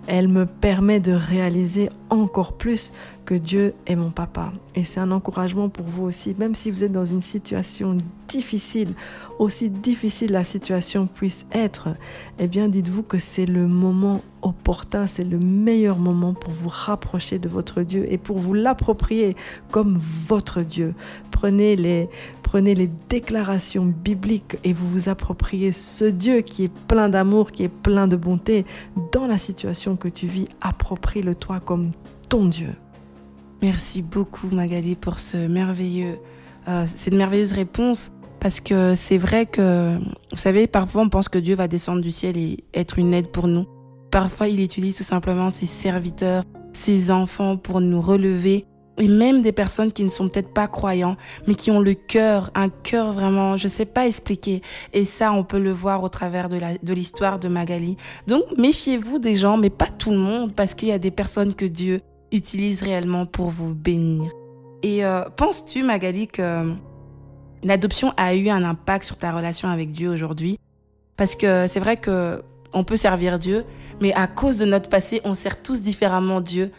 elle 0.05 0.27
me 0.27 0.45
permet 0.45 0.99
de 0.99 1.11
réaliser 1.11 1.89
encore 2.11 2.53
plus 2.53 2.93
que 3.25 3.33
Dieu 3.33 3.73
est 3.87 3.95
mon 3.95 4.11
papa. 4.11 4.53
Et 4.75 4.83
c'est 4.83 4.99
un 4.99 5.11
encouragement 5.11 5.69
pour 5.69 5.85
vous 5.87 6.03
aussi, 6.03 6.35
même 6.37 6.53
si 6.53 6.69
vous 6.69 6.83
êtes 6.83 6.91
dans 6.91 7.05
une 7.05 7.21
situation 7.21 7.97
difficile, 8.27 8.93
aussi 9.41 9.71
difficile 9.71 10.31
la 10.31 10.43
situation 10.43 11.07
puisse 11.07 11.47
être, 11.51 11.89
eh 12.37 12.47
bien 12.47 12.69
dites-vous 12.69 13.01
que 13.01 13.17
c'est 13.17 13.47
le 13.47 13.67
moment 13.67 14.21
opportun, 14.43 15.07
c'est 15.07 15.23
le 15.23 15.39
meilleur 15.39 15.97
moment 15.97 16.35
pour 16.35 16.53
vous 16.53 16.69
rapprocher 16.69 17.39
de 17.39 17.49
votre 17.49 17.81
Dieu 17.81 18.05
et 18.11 18.19
pour 18.19 18.37
vous 18.37 18.53
l'approprier 18.53 19.35
comme 19.71 19.97
votre 19.97 20.61
Dieu. 20.61 20.93
Prenez 21.31 21.75
les, 21.75 22.07
prenez 22.43 22.75
les 22.75 22.89
déclarations 23.09 23.85
bibliques 23.85 24.57
et 24.63 24.73
vous 24.73 24.87
vous 24.87 25.09
appropriez 25.09 25.71
ce 25.71 26.05
Dieu 26.05 26.41
qui 26.41 26.65
est 26.65 26.73
plein 26.87 27.09
d'amour, 27.09 27.51
qui 27.51 27.63
est 27.63 27.73
plein 27.73 28.07
de 28.07 28.15
bonté 28.15 28.63
dans 29.11 29.25
la 29.25 29.39
situation 29.39 29.95
que 29.95 30.07
tu 30.07 30.27
vis. 30.27 30.47
Approprie-le 30.61 31.33
toi 31.33 31.59
comme 31.59 31.91
ton 32.29 32.45
Dieu. 32.45 32.75
Merci 33.63 34.03
beaucoup 34.03 34.49
Magali 34.51 34.95
pour 34.95 35.19
ce 35.19 35.37
merveilleux, 35.37 36.19
euh, 36.67 36.85
cette 36.85 37.15
merveilleuse 37.15 37.53
réponse. 37.53 38.11
Parce 38.41 38.59
que 38.59 38.95
c'est 38.95 39.19
vrai 39.19 39.45
que, 39.45 39.97
vous 40.31 40.37
savez, 40.37 40.65
parfois 40.65 41.03
on 41.03 41.09
pense 41.09 41.29
que 41.29 41.37
Dieu 41.37 41.55
va 41.55 41.67
descendre 41.67 42.01
du 42.01 42.09
ciel 42.09 42.37
et 42.37 42.65
être 42.73 42.97
une 42.97 43.13
aide 43.13 43.27
pour 43.27 43.47
nous. 43.47 43.67
Parfois 44.09 44.47
il 44.47 44.59
utilise 44.61 44.95
tout 44.95 45.03
simplement 45.03 45.51
ses 45.51 45.67
serviteurs, 45.67 46.43
ses 46.73 47.11
enfants 47.11 47.55
pour 47.55 47.79
nous 47.79 48.01
relever. 48.01 48.65
Et 48.97 49.07
même 49.07 49.41
des 49.41 49.51
personnes 49.51 49.91
qui 49.91 50.03
ne 50.03 50.09
sont 50.09 50.27
peut-être 50.27 50.53
pas 50.53 50.67
croyants, 50.67 51.17
mais 51.47 51.55
qui 51.55 51.71
ont 51.71 51.79
le 51.79 51.93
cœur, 51.93 52.51
un 52.55 52.69
cœur 52.69 53.13
vraiment, 53.13 53.57
je 53.57 53.67
sais 53.67 53.85
pas 53.85 54.05
expliquer. 54.05 54.61
Et 54.91 55.05
ça, 55.05 55.31
on 55.31 55.43
peut 55.43 55.59
le 55.59 55.71
voir 55.71 56.03
au 56.03 56.09
travers 56.09 56.49
de 56.49 56.93
l'histoire 56.93 57.39
de, 57.39 57.47
de 57.47 57.53
Magali. 57.53 57.95
Donc, 58.27 58.43
méfiez-vous 58.57 59.17
des 59.19 59.35
gens, 59.35 59.57
mais 59.57 59.69
pas 59.69 59.87
tout 59.87 60.11
le 60.11 60.17
monde, 60.17 60.53
parce 60.53 60.73
qu'il 60.73 60.89
y 60.89 60.91
a 60.91 60.99
des 60.99 61.09
personnes 61.09 61.53
que 61.53 61.65
Dieu 61.65 62.01
utilise 62.31 62.81
réellement 62.81 63.25
pour 63.25 63.49
vous 63.49 63.73
bénir. 63.73 64.31
Et 64.83 65.05
euh, 65.05 65.23
penses-tu, 65.37 65.83
Magali, 65.83 66.27
que 66.27 66.73
l'adoption 67.63 68.13
a 68.17 68.35
eu 68.35 68.49
un 68.49 68.63
impact 68.63 69.05
sur 69.05 69.17
ta 69.17 69.31
relation 69.31 69.69
avec 69.69 69.91
Dieu 69.91 70.09
aujourd'hui. 70.09 70.59
Parce 71.17 71.35
que 71.35 71.67
c'est 71.67 71.79
vrai 71.79 71.97
que 71.97 72.43
on 72.73 72.83
peut 72.83 72.95
servir 72.95 73.37
Dieu, 73.37 73.65
mais 73.99 74.13
à 74.13 74.27
cause 74.27 74.57
de 74.57 74.65
notre 74.65 74.89
passé, 74.89 75.21
on 75.25 75.33
sert 75.33 75.61
tous 75.61 75.81
différemment 75.81 76.41
Dieu. 76.41 76.71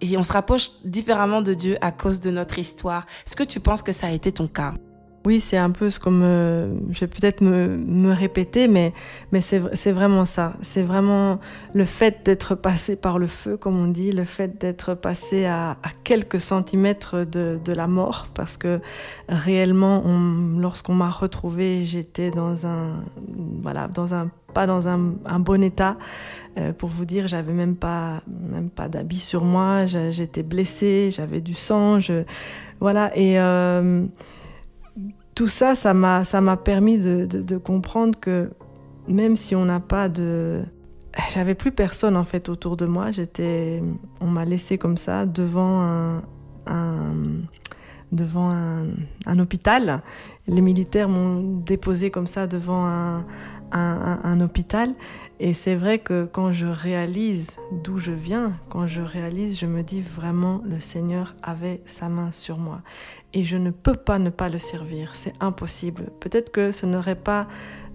Et 0.00 0.16
on 0.16 0.22
se 0.22 0.32
rapproche 0.32 0.70
différemment 0.84 1.42
de 1.42 1.52
Dieu 1.52 1.76
à 1.82 1.92
cause 1.92 2.20
de 2.20 2.30
notre 2.30 2.58
histoire. 2.58 3.04
Est-ce 3.26 3.36
que 3.36 3.42
tu 3.42 3.60
penses 3.60 3.82
que 3.82 3.92
ça 3.92 4.06
a 4.06 4.10
été 4.10 4.32
ton 4.32 4.48
cas? 4.48 4.74
Oui, 5.26 5.40
c'est 5.40 5.58
un 5.58 5.70
peu 5.70 5.90
ce 5.90 6.00
comme 6.00 6.22
je 6.22 7.00
vais 7.00 7.06
peut-être 7.06 7.42
me, 7.42 7.76
me, 7.76 8.12
répéter, 8.12 8.68
mais, 8.68 8.92
c'est 9.40 9.92
vraiment 9.92 10.24
ça. 10.24 10.54
C'est 10.62 10.82
vraiment 10.82 11.40
le 11.74 11.84
fait 11.84 12.24
d'être 12.24 12.54
passé 12.54 12.96
par 12.96 13.18
le 13.18 13.26
feu, 13.26 13.56
comme 13.56 13.78
on 13.78 13.88
dit, 13.88 14.12
le 14.12 14.24
fait 14.24 14.58
d'être 14.60 14.94
passé 14.94 15.44
à, 15.44 15.76
quelques 16.04 16.40
centimètres 16.40 17.24
de, 17.24 17.72
la 17.72 17.86
mort, 17.86 18.28
parce 18.34 18.56
que 18.56 18.80
réellement, 19.28 20.02
lorsqu'on 20.58 20.94
m'a 20.94 21.10
retrouvé, 21.10 21.84
j'étais 21.84 22.30
dans 22.30 22.66
un, 22.66 23.04
voilà, 23.62 23.88
dans 23.88 24.14
un, 24.14 24.30
pas 24.54 24.66
dans 24.66 24.88
un, 24.88 24.98
bon 25.38 25.62
état. 25.62 25.96
Euh, 26.58 26.72
pour 26.72 26.88
vous 26.88 27.04
dire, 27.04 27.28
j'avais 27.28 27.52
même 27.52 27.76
pas, 27.76 28.22
même 28.26 28.70
pas 28.70 28.88
d'habits 28.88 29.20
sur 29.20 29.44
moi, 29.44 29.86
j'étais 29.86 30.42
blessée, 30.42 31.10
j'avais 31.12 31.40
du 31.40 31.54
sang, 31.54 32.00
voilà, 32.80 33.16
et 33.16 33.38
euh, 33.38 34.04
tout 35.40 35.48
ça, 35.48 35.74
ça 35.74 35.94
m'a, 35.94 36.22
ça 36.24 36.42
m'a 36.42 36.58
permis 36.58 36.98
de, 36.98 37.56
comprendre 37.56 38.20
que 38.20 38.50
même 39.08 39.36
si 39.36 39.56
on 39.56 39.64
n'a 39.64 39.80
pas 39.80 40.10
de, 40.10 40.62
j'avais 41.32 41.54
plus 41.54 41.72
personne 41.72 42.14
en 42.14 42.24
fait 42.24 42.50
autour 42.50 42.76
de 42.76 42.84
moi. 42.84 43.10
J'étais, 43.10 43.82
on 44.20 44.26
m'a 44.26 44.44
laissé 44.44 44.76
comme 44.76 44.98
ça 44.98 45.24
devant 45.24 45.80
un, 46.66 47.22
devant 48.12 48.50
un, 48.50 49.38
hôpital. 49.38 50.02
Les 50.46 50.60
militaires 50.60 51.08
m'ont 51.08 51.40
déposé 51.60 52.10
comme 52.10 52.26
ça 52.26 52.46
devant 52.46 52.84
un 53.72 54.40
hôpital. 54.42 54.92
Et 55.42 55.54
c'est 55.54 55.74
vrai 55.74 56.00
que 56.00 56.26
quand 56.30 56.52
je 56.52 56.66
réalise 56.66 57.56
d'où 57.82 57.96
je 57.96 58.12
viens, 58.12 58.52
quand 58.68 58.86
je 58.86 59.00
réalise, 59.00 59.58
je 59.58 59.64
me 59.64 59.82
dis 59.82 60.02
vraiment 60.02 60.60
le 60.66 60.78
Seigneur 60.78 61.34
avait 61.42 61.80
sa 61.86 62.10
main 62.10 62.30
sur 62.30 62.58
moi 62.58 62.82
et 63.32 63.44
je 63.44 63.56
ne 63.56 63.70
peux 63.70 63.96
pas 63.96 64.18
ne 64.18 64.30
pas 64.30 64.48
le 64.48 64.58
servir. 64.58 65.14
C'est 65.14 65.34
impossible. 65.40 66.10
Peut-être 66.20 66.50
que 66.50 66.72
ce 66.72 66.86
n'aurait 66.86 67.14
pas 67.14 67.46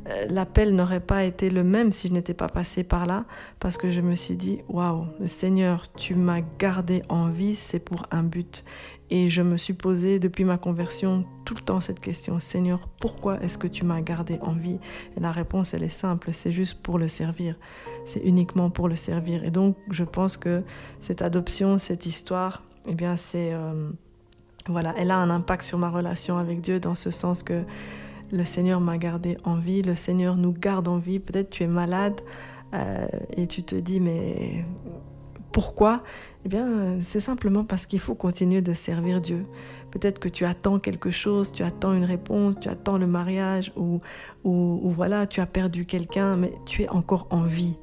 euh, 0.08 0.26
l'appel 0.30 0.76
n'aurait 0.76 1.00
pas 1.00 1.24
été 1.24 1.50
le 1.50 1.64
même 1.64 1.92
si 1.92 2.10
je 2.10 2.14
n'étais 2.14 2.34
pas 2.34 2.48
passé 2.48 2.84
par 2.84 3.06
là, 3.06 3.26
parce 3.60 3.78
que 3.78 3.90
je 3.90 4.02
me 4.02 4.16
suis 4.16 4.36
dit, 4.36 4.60
waouh, 4.70 5.08
Seigneur, 5.26 5.92
tu 5.94 6.16
m'as 6.16 6.42
gardé 6.60 7.02
en 7.10 7.30
vie, 7.30 7.56
c'est 7.56 7.80
pour 7.80 8.06
un 8.12 8.24
but. 8.24 8.64
Et 9.12 9.30
je 9.30 9.44
me 9.44 9.58
suis 9.58 9.74
posé 9.74 10.18
depuis 10.18 10.46
ma 10.46 10.58
conversion 10.58 11.26
tout 11.44 11.54
le 11.54 11.62
temps 11.62 11.80
cette 11.80 12.00
question, 12.00 12.40
Seigneur, 12.40 12.88
pourquoi 13.00 13.40
est-ce 13.42 13.58
que 13.58 13.68
tu 13.68 13.86
m'as 13.86 14.02
gardé 14.02 14.40
en 14.42 14.54
vie? 14.54 14.80
Et 15.16 15.20
la 15.20 15.32
réponse, 15.32 15.74
elle 15.74 15.84
est 15.84 15.90
simple, 15.90 16.30
c'est 16.34 16.52
juste 16.52 16.82
pour 16.82 16.98
le 16.98 17.08
servir. 17.08 17.56
C'est 18.06 18.22
uniquement 18.22 18.70
pour 18.72 18.88
le 18.88 18.96
servir. 18.96 19.44
Et 19.44 19.52
donc, 19.52 19.78
je 19.92 20.04
pense 20.04 20.38
que 20.38 20.64
cette 21.02 21.22
adoption, 21.22 21.78
cette 21.78 22.08
histoire, 22.08 22.64
eh 22.88 22.96
bien, 22.96 23.16
c'est 23.16 23.54
voilà, 24.68 24.94
elle 24.98 25.12
a 25.12 25.18
un 25.18 25.30
impact 25.30 25.64
sur 25.64 25.78
ma 25.78 25.90
relation 25.90 26.38
avec 26.38 26.62
Dieu 26.62 26.80
dans 26.80 26.96
ce 26.96 27.12
sens 27.12 27.44
que 27.44 27.64
le 28.32 28.44
Seigneur 28.44 28.82
m'a 28.82 28.98
gardé 28.98 29.38
en 29.44 29.56
vie, 29.56 29.82
le 29.82 29.96
Seigneur 29.96 30.36
nous 30.36 30.52
garde 30.52 30.88
en 30.88 30.98
vie. 30.98 31.20
Peut-être 31.20 31.50
tu 31.50 31.64
es 31.64 31.68
malade 31.68 32.20
et 33.38 33.48
tu 33.48 33.64
te 33.64 33.76
dis 33.76 34.00
mais 34.00 34.66
pourquoi? 35.52 36.04
Eh 36.44 36.50
bien, 36.50 37.00
c'est 37.00 37.22
simplement 37.22 37.64
parce 37.64 37.86
qu'il 37.86 38.02
faut 38.02 38.16
continuer 38.16 38.62
de 38.62 38.74
servir 38.74 39.22
Dieu. 39.22 39.46
Peut-être 39.92 40.20
que 40.20 40.28
tu 40.28 40.44
attends 40.44 40.80
quelque 40.80 41.10
chose, 41.10 41.54
tu 41.54 41.64
attends 41.64 41.94
une 41.94 42.04
réponse, 42.04 42.56
tu 42.60 42.68
attends 42.68 42.98
le 42.98 43.08
mariage 43.08 43.72
ou, 43.78 44.02
ou, 44.44 44.92
voilà, 44.92 45.26
tu 45.28 45.40
as 45.40 45.46
perdu 45.46 45.86
quelqu'un, 45.86 46.36
mais 46.36 46.54
tu 46.66 46.82
es 46.82 46.90
encore 46.90 47.28
en 47.30 47.44
vie. 47.44 47.78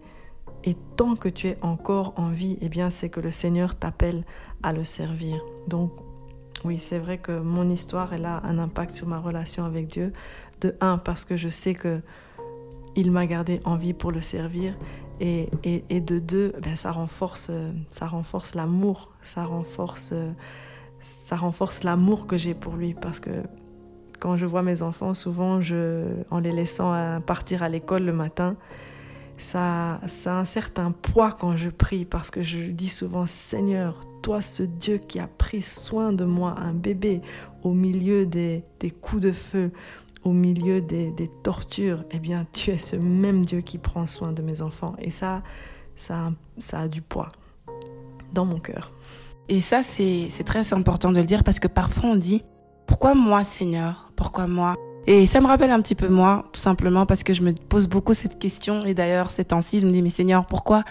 Et 0.65 0.77
tant 0.97 1.17
que 1.17 1.31
tu 1.31 1.49
es 1.49 1.59
encore 1.63 2.13
en 2.17 2.29
vie, 2.29 2.59
eh 2.61 2.69
bien, 2.69 2.91
c'est 2.91 3.09
que 3.09 3.21
le 3.21 3.31
Seigneur 3.31 3.75
t'appelle 3.75 4.25
à 4.63 4.75
le 4.75 4.85
servir. 4.85 5.43
Donc, 5.67 5.91
oui, 6.65 6.79
c'est 6.79 6.99
vrai 6.99 7.19
que 7.19 7.41
mon 7.41 7.69
histoire, 7.69 8.13
elle 8.13 8.25
a 8.25 8.43
un 8.45 8.59
impact 8.59 8.95
sur 8.95 9.09
ma 9.09 9.19
relation 9.19 9.65
avec 9.65 9.89
Dieu. 9.89 10.13
De 10.61 10.75
un, 10.81 10.99
parce 10.99 11.25
que 11.25 11.37
je 11.37 11.49
sais 11.49 11.75
que 11.75 12.01
il 12.95 13.11
m'a 13.11 13.27
gardé 13.27 13.61
en 13.65 13.77
vie 13.77 13.95
pour 13.95 14.13
le 14.13 14.21
servir. 14.21 14.77
Et, 15.21 15.49
et, 15.63 16.01
de 16.01 16.19
deux, 16.19 16.53
ben, 16.63 16.75
ça 16.75 16.91
renforce, 16.91 17.51
ça 17.89 18.07
renforce 18.09 18.55
l'amour, 18.55 19.13
ça 19.23 19.45
renforce, 19.45 20.13
ça 21.01 21.37
renforce 21.37 21.85
l'amour 21.85 22.27
que 22.27 22.37
j'ai 22.37 22.55
pour 22.55 22.75
lui. 22.75 22.95
Parce 22.95 23.21
que 23.21 23.31
quand 24.19 24.37
je 24.37 24.47
vois 24.47 24.63
mes 24.63 24.83
enfants, 24.83 25.15
souvent, 25.15 25.61
je, 25.61 26.07
en 26.31 26.41
les 26.41 26.51
laissant 26.51 27.21
partir 27.21 27.63
à 27.63 27.69
l'école 27.69 28.03
le 28.03 28.13
matin, 28.13 28.57
ça, 29.39 30.01
ça 30.07 30.37
a 30.37 30.41
un 30.41 30.45
certain 30.45 30.91
poids 30.91 31.33
quand 31.33 31.57
je 31.57 31.71
prie. 31.71 32.05
Parce 32.05 32.31
que 32.31 32.43
je 32.43 32.71
dis 32.71 32.89
souvent, 32.89 33.25
Seigneur, 33.25 34.01
toi, 34.23 34.41
ce 34.41 34.63
Dieu 34.63 34.99
qui 34.99 35.19
a 35.19 35.27
pris 35.27 35.63
soin 35.63 36.13
de 36.13 36.25
moi, 36.25 36.55
un 36.59 36.73
bébé, 36.73 37.21
au 37.63 37.73
milieu 37.73 38.27
des, 38.27 38.65
des 38.81 38.91
coups 38.91 39.23
de 39.23 39.33
feu, 39.33 39.73
au 40.25 40.33
milieu 40.33 40.81
des, 40.81 41.31
tortures, 41.43 42.05
eh 42.11 42.19
bien, 42.19 42.47
tu 42.53 42.71
es 42.71 42.79
ce 42.79 42.97
même 42.97 43.45
Dieu 43.45 43.61
qui 43.61 43.79
prend 43.79 44.07
soin 44.07 44.33
de 44.33 44.43
mes 44.43 44.63
enfants. 44.63 44.95
Et 44.99 45.11
ça, 45.11 45.43
ça, 45.97 46.33
ça 46.59 46.81
a 46.81 46.89
du 46.89 47.03
poids 47.03 47.33
dans 48.33 48.45
mon 48.45 48.61
cœur. 48.61 48.93
Et 49.49 49.61
ça, 49.61 49.83
c'est 49.83 50.29
très 50.47 50.73
important 50.73 51.11
de 51.11 51.21
le 51.21 51.27
dire 51.27 51.43
parce 51.43 51.59
que 51.59 51.69
parfois 51.69 52.11
on 52.11 52.17
dit, 52.17 52.45
pourquoi 52.87 53.15
moi, 53.15 53.45
Seigneur? 53.45 54.13
Pourquoi 54.17 54.47
moi? 54.47 54.77
Et 55.07 55.27
ça 55.27 55.41
me 55.41 55.47
rappelle 55.47 55.71
un 55.71 55.81
petit 55.81 55.95
peu 55.95 56.09
moi, 56.09 56.45
tout 56.53 56.61
simplement 56.61 57.07
parce 57.07 57.23
que 57.23 57.35
je 57.35 57.43
me 57.43 57.53
pose 57.53 57.89
beaucoup 57.89 58.15
cette 58.15 58.39
question. 58.39 58.81
Et 58.83 58.95
d'ailleurs, 58.95 59.31
ces 59.31 59.45
temps-ci, 59.45 59.81
je 59.81 59.87
me 59.87 59.91
dis, 59.91 60.03
mais 60.03 60.11
Seigneur, 60.11 60.47
pourquoi 60.47 60.85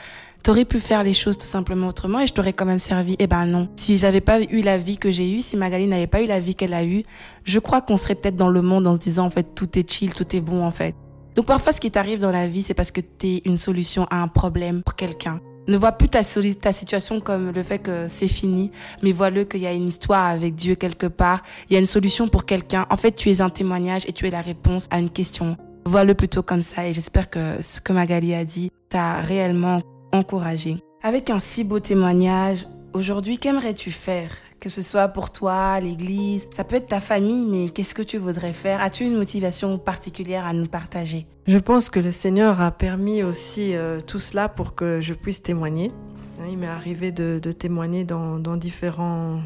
T'aurais 0.44 0.66
pu 0.66 0.80
faire 0.80 1.04
les 1.04 1.14
choses 1.14 1.38
tout 1.38 1.46
simplement 1.46 1.88
autrement 1.88 2.20
et 2.20 2.26
je 2.26 2.34
t'aurais 2.34 2.54
quand 2.54 2.66
même 2.66 2.80
servi? 2.80 3.16
Eh 3.20 3.28
ben 3.28 3.46
non. 3.46 3.70
Si 3.76 4.00
j'avais 4.00 4.22
pas 4.22 4.42
eu 4.42 4.62
la 4.62 4.80
vie 4.80 4.98
que 4.98 5.12
j'ai 5.12 5.38
eue, 5.38 5.42
si 5.42 5.56
Magali 5.56 5.86
n'avait 5.86 6.08
pas 6.08 6.24
eu 6.24 6.26
la 6.26 6.40
vie 6.40 6.56
qu'elle 6.56 6.74
a 6.74 6.84
eue, 6.84 7.04
je 7.44 7.60
crois 7.60 7.82
qu'on 7.82 7.96
serait 7.96 8.16
peut-être 8.16 8.38
dans 8.38 8.50
le 8.50 8.64
monde 8.64 8.88
en 8.88 8.96
se 8.96 9.00
disant 9.00 9.26
en 9.26 9.30
fait 9.30 9.54
tout 9.54 9.78
est 9.78 9.88
chill, 9.88 10.16
tout 10.16 10.36
est 10.36 10.42
bon 10.42 10.66
en 10.66 10.72
fait. 10.72 10.96
Donc 11.36 11.46
parfois 11.46 11.74
ce 11.74 11.80
qui 11.80 11.92
t'arrive 11.92 12.20
dans 12.20 12.32
la 12.32 12.48
vie, 12.48 12.64
c'est 12.64 12.74
parce 12.74 12.90
que 12.90 13.02
t'es 13.02 13.44
une 13.46 13.58
solution 13.58 14.08
à 14.10 14.20
un 14.20 14.28
problème 14.28 14.82
pour 14.82 14.96
quelqu'un. 14.96 15.42
Ne 15.68 15.78
vois 15.78 15.92
plus 15.92 16.10
ta, 16.10 16.22
ta 16.24 16.72
situation 16.72 17.20
comme 17.20 17.52
le 17.52 17.64
fait 17.64 17.80
que 17.80 18.08
c'est 18.08 18.28
fini, 18.28 18.72
mais 19.04 19.12
vois-le 19.12 19.44
qu'il 19.44 19.62
y 19.62 19.68
a 19.68 19.74
une 19.74 19.88
histoire 19.88 20.26
avec 20.26 20.56
Dieu 20.56 20.76
quelque 20.76 21.06
part, 21.06 21.44
il 21.70 21.74
y 21.74 21.76
a 21.76 21.80
une 21.80 21.86
solution 21.86 22.28
pour 22.28 22.46
quelqu'un. 22.46 22.88
En 22.90 22.98
fait, 22.98 23.12
tu 23.12 23.30
es 23.30 23.42
un 23.42 23.50
témoignage 23.50 24.04
et 24.08 24.12
tu 24.12 24.28
es 24.28 24.32
la 24.32 24.42
réponse 24.42 24.88
à 24.90 25.00
une 25.00 25.10
question. 25.10 25.58
Vois-le 25.86 26.16
plutôt 26.16 26.44
comme 26.44 26.62
ça 26.62 26.88
et 26.88 26.94
j'espère 26.94 27.30
que 27.30 27.62
ce 27.62 27.80
que 27.80 27.94
Magali 27.94 28.34
a 28.34 28.44
dit 28.44 28.72
t'a 28.90 29.22
réellement 29.22 29.82
encouragé. 30.12 30.78
Avec 31.04 31.30
un 31.30 31.40
si 31.40 31.64
beau 31.64 31.80
témoignage, 31.80 32.68
aujourd'hui, 32.94 33.38
qu'aimerais-tu 33.38 33.92
faire? 33.92 34.32
Que 34.62 34.70
ce 34.70 34.84
soit 34.84 35.08
pour 35.08 35.32
toi, 35.32 35.80
l'église, 35.80 36.48
ça 36.52 36.64
peut 36.64 36.76
être 36.76 36.86
ta 36.86 37.00
famille, 37.00 37.48
mais 37.48 37.70
qu'est-ce 37.70 37.96
que 37.96 38.04
tu 38.04 38.20
voudrais 38.20 38.54
faire? 38.54 38.80
As-tu 38.80 39.06
une 39.06 39.16
motivation 39.16 39.80
particulière 39.80 40.46
à 40.46 40.54
nous 40.54 40.68
partager? 40.68 41.26
Je 41.48 41.58
pense 41.58 41.90
que 41.90 42.00
le 42.00 42.12
Seigneur 42.12 42.62
a 42.62 42.70
permis 42.70 43.24
aussi 43.24 43.76
euh, 43.76 44.02
tout 44.06 44.20
cela 44.20 44.50
pour 44.50 44.76
que 44.76 45.02
je 45.02 45.16
puisse 45.16 45.42
témoigner. 45.42 45.92
Hein, 46.40 46.46
il 46.52 46.60
m'est 46.60 46.68
arrivé 46.68 47.12
de, 47.12 47.40
témoigner 47.40 48.04
dans, 48.04 48.38
différents, 48.56 49.42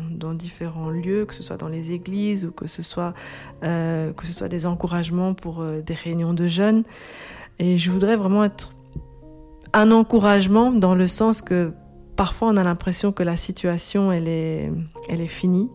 lieux, 0.92 1.24
que 1.26 1.34
ce 1.34 1.44
soit 1.44 1.56
dans 1.56 1.70
les 1.70 1.94
églises 1.94 2.44
ou 2.44 2.52
que 2.52 2.68
ce 2.68 2.84
soit, 2.84 3.14
euh, 3.64 4.12
des 4.50 4.66
encouragements 4.66 5.34
pour 5.34 5.62
euh, 5.62 5.80
des 5.80 5.94
réunions 5.94 6.34
de 6.34 6.48
jeunes. 6.48 6.84
Et 7.58 7.78
je 7.78 7.90
voudrais 7.90 8.18
vraiment 8.18 8.44
être 8.44 8.74
un 9.72 9.92
encouragement 9.92 10.72
dans 10.72 10.94
le 10.94 11.08
sens 11.08 11.42
que 11.42 11.72
parfois 12.16 12.50
on 12.50 12.58
a 12.58 12.64
l'impression 12.64 13.12
que 13.12 13.24
la 13.24 13.38
situation 13.38 14.12
elle 14.12 14.28
est, 14.28 14.72
elle 15.10 15.22
est 15.22 15.28
finie 15.28 15.70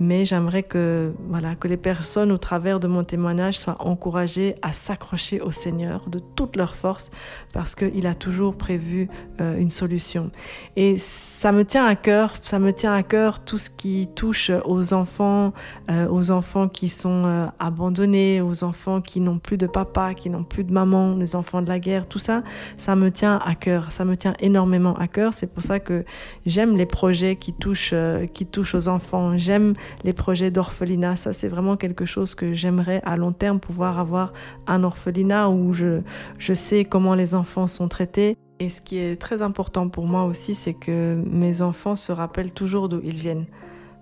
mais 0.00 0.24
j'aimerais 0.24 0.62
que, 0.62 1.12
voilà, 1.28 1.54
que 1.54 1.68
les 1.68 1.76
personnes 1.76 2.32
au 2.32 2.38
travers 2.38 2.80
de 2.80 2.88
mon 2.88 3.04
témoignage 3.04 3.58
soient 3.58 3.76
encouragées 3.80 4.54
à 4.62 4.72
s'accrocher 4.72 5.42
au 5.42 5.52
Seigneur 5.52 6.08
de 6.08 6.18
toute 6.18 6.56
leur 6.56 6.74
force 6.74 7.10
parce 7.52 7.74
qu'il 7.74 8.06
a 8.06 8.14
toujours 8.14 8.56
prévu 8.56 9.10
euh, 9.40 9.58
une 9.58 9.70
solution. 9.70 10.30
Et 10.76 10.96
ça 10.96 11.52
me 11.52 11.66
tient 11.66 11.84
à 11.84 11.96
cœur, 11.96 12.32
ça 12.40 12.58
me 12.58 12.72
tient 12.72 12.94
à 12.94 13.02
cœur 13.02 13.40
tout 13.40 13.58
ce 13.58 13.68
qui 13.68 14.08
touche 14.14 14.50
aux 14.64 14.94
enfants, 14.94 15.52
euh, 15.90 16.08
aux 16.08 16.30
enfants 16.30 16.68
qui 16.68 16.88
sont 16.88 17.24
euh, 17.26 17.46
abandonnés, 17.58 18.40
aux 18.40 18.64
enfants 18.64 19.02
qui 19.02 19.20
n'ont 19.20 19.38
plus 19.38 19.58
de 19.58 19.66
papa, 19.66 20.14
qui 20.14 20.30
n'ont 20.30 20.44
plus 20.44 20.64
de 20.64 20.72
maman, 20.72 21.14
les 21.14 21.36
enfants 21.36 21.60
de 21.60 21.68
la 21.68 21.78
guerre, 21.78 22.06
tout 22.08 22.18
ça, 22.18 22.42
ça 22.78 22.96
me 22.96 23.10
tient 23.10 23.38
à 23.44 23.54
cœur, 23.54 23.92
ça 23.92 24.06
me 24.06 24.16
tient 24.16 24.34
énormément 24.40 24.94
à 24.94 25.08
cœur. 25.08 25.34
C'est 25.34 25.52
pour 25.52 25.62
ça 25.62 25.78
que 25.78 26.06
j'aime 26.46 26.78
les 26.78 26.86
projets 26.86 27.36
qui 27.36 27.52
touchent, 27.52 27.94
qui 28.32 28.46
touchent 28.46 28.74
aux 28.74 28.88
enfants. 28.88 29.36
J'aime 29.36 29.74
les 30.04 30.12
projets 30.12 30.50
d'orphelinat. 30.50 31.16
Ça, 31.16 31.32
c'est 31.32 31.48
vraiment 31.48 31.76
quelque 31.76 32.04
chose 32.04 32.34
que 32.34 32.52
j'aimerais 32.52 33.00
à 33.04 33.16
long 33.16 33.32
terme 33.32 33.60
pouvoir 33.60 33.98
avoir 33.98 34.32
un 34.66 34.84
orphelinat 34.84 35.48
où 35.48 35.72
je, 35.72 36.00
je 36.38 36.54
sais 36.54 36.84
comment 36.84 37.14
les 37.14 37.34
enfants 37.34 37.66
sont 37.66 37.88
traités. 37.88 38.36
Et 38.58 38.68
ce 38.68 38.80
qui 38.82 38.98
est 38.98 39.20
très 39.20 39.40
important 39.40 39.88
pour 39.88 40.06
moi 40.06 40.24
aussi, 40.24 40.54
c'est 40.54 40.74
que 40.74 41.22
mes 41.26 41.62
enfants 41.62 41.96
se 41.96 42.12
rappellent 42.12 42.52
toujours 42.52 42.88
d'où 42.88 43.00
ils 43.02 43.16
viennent. 43.16 43.46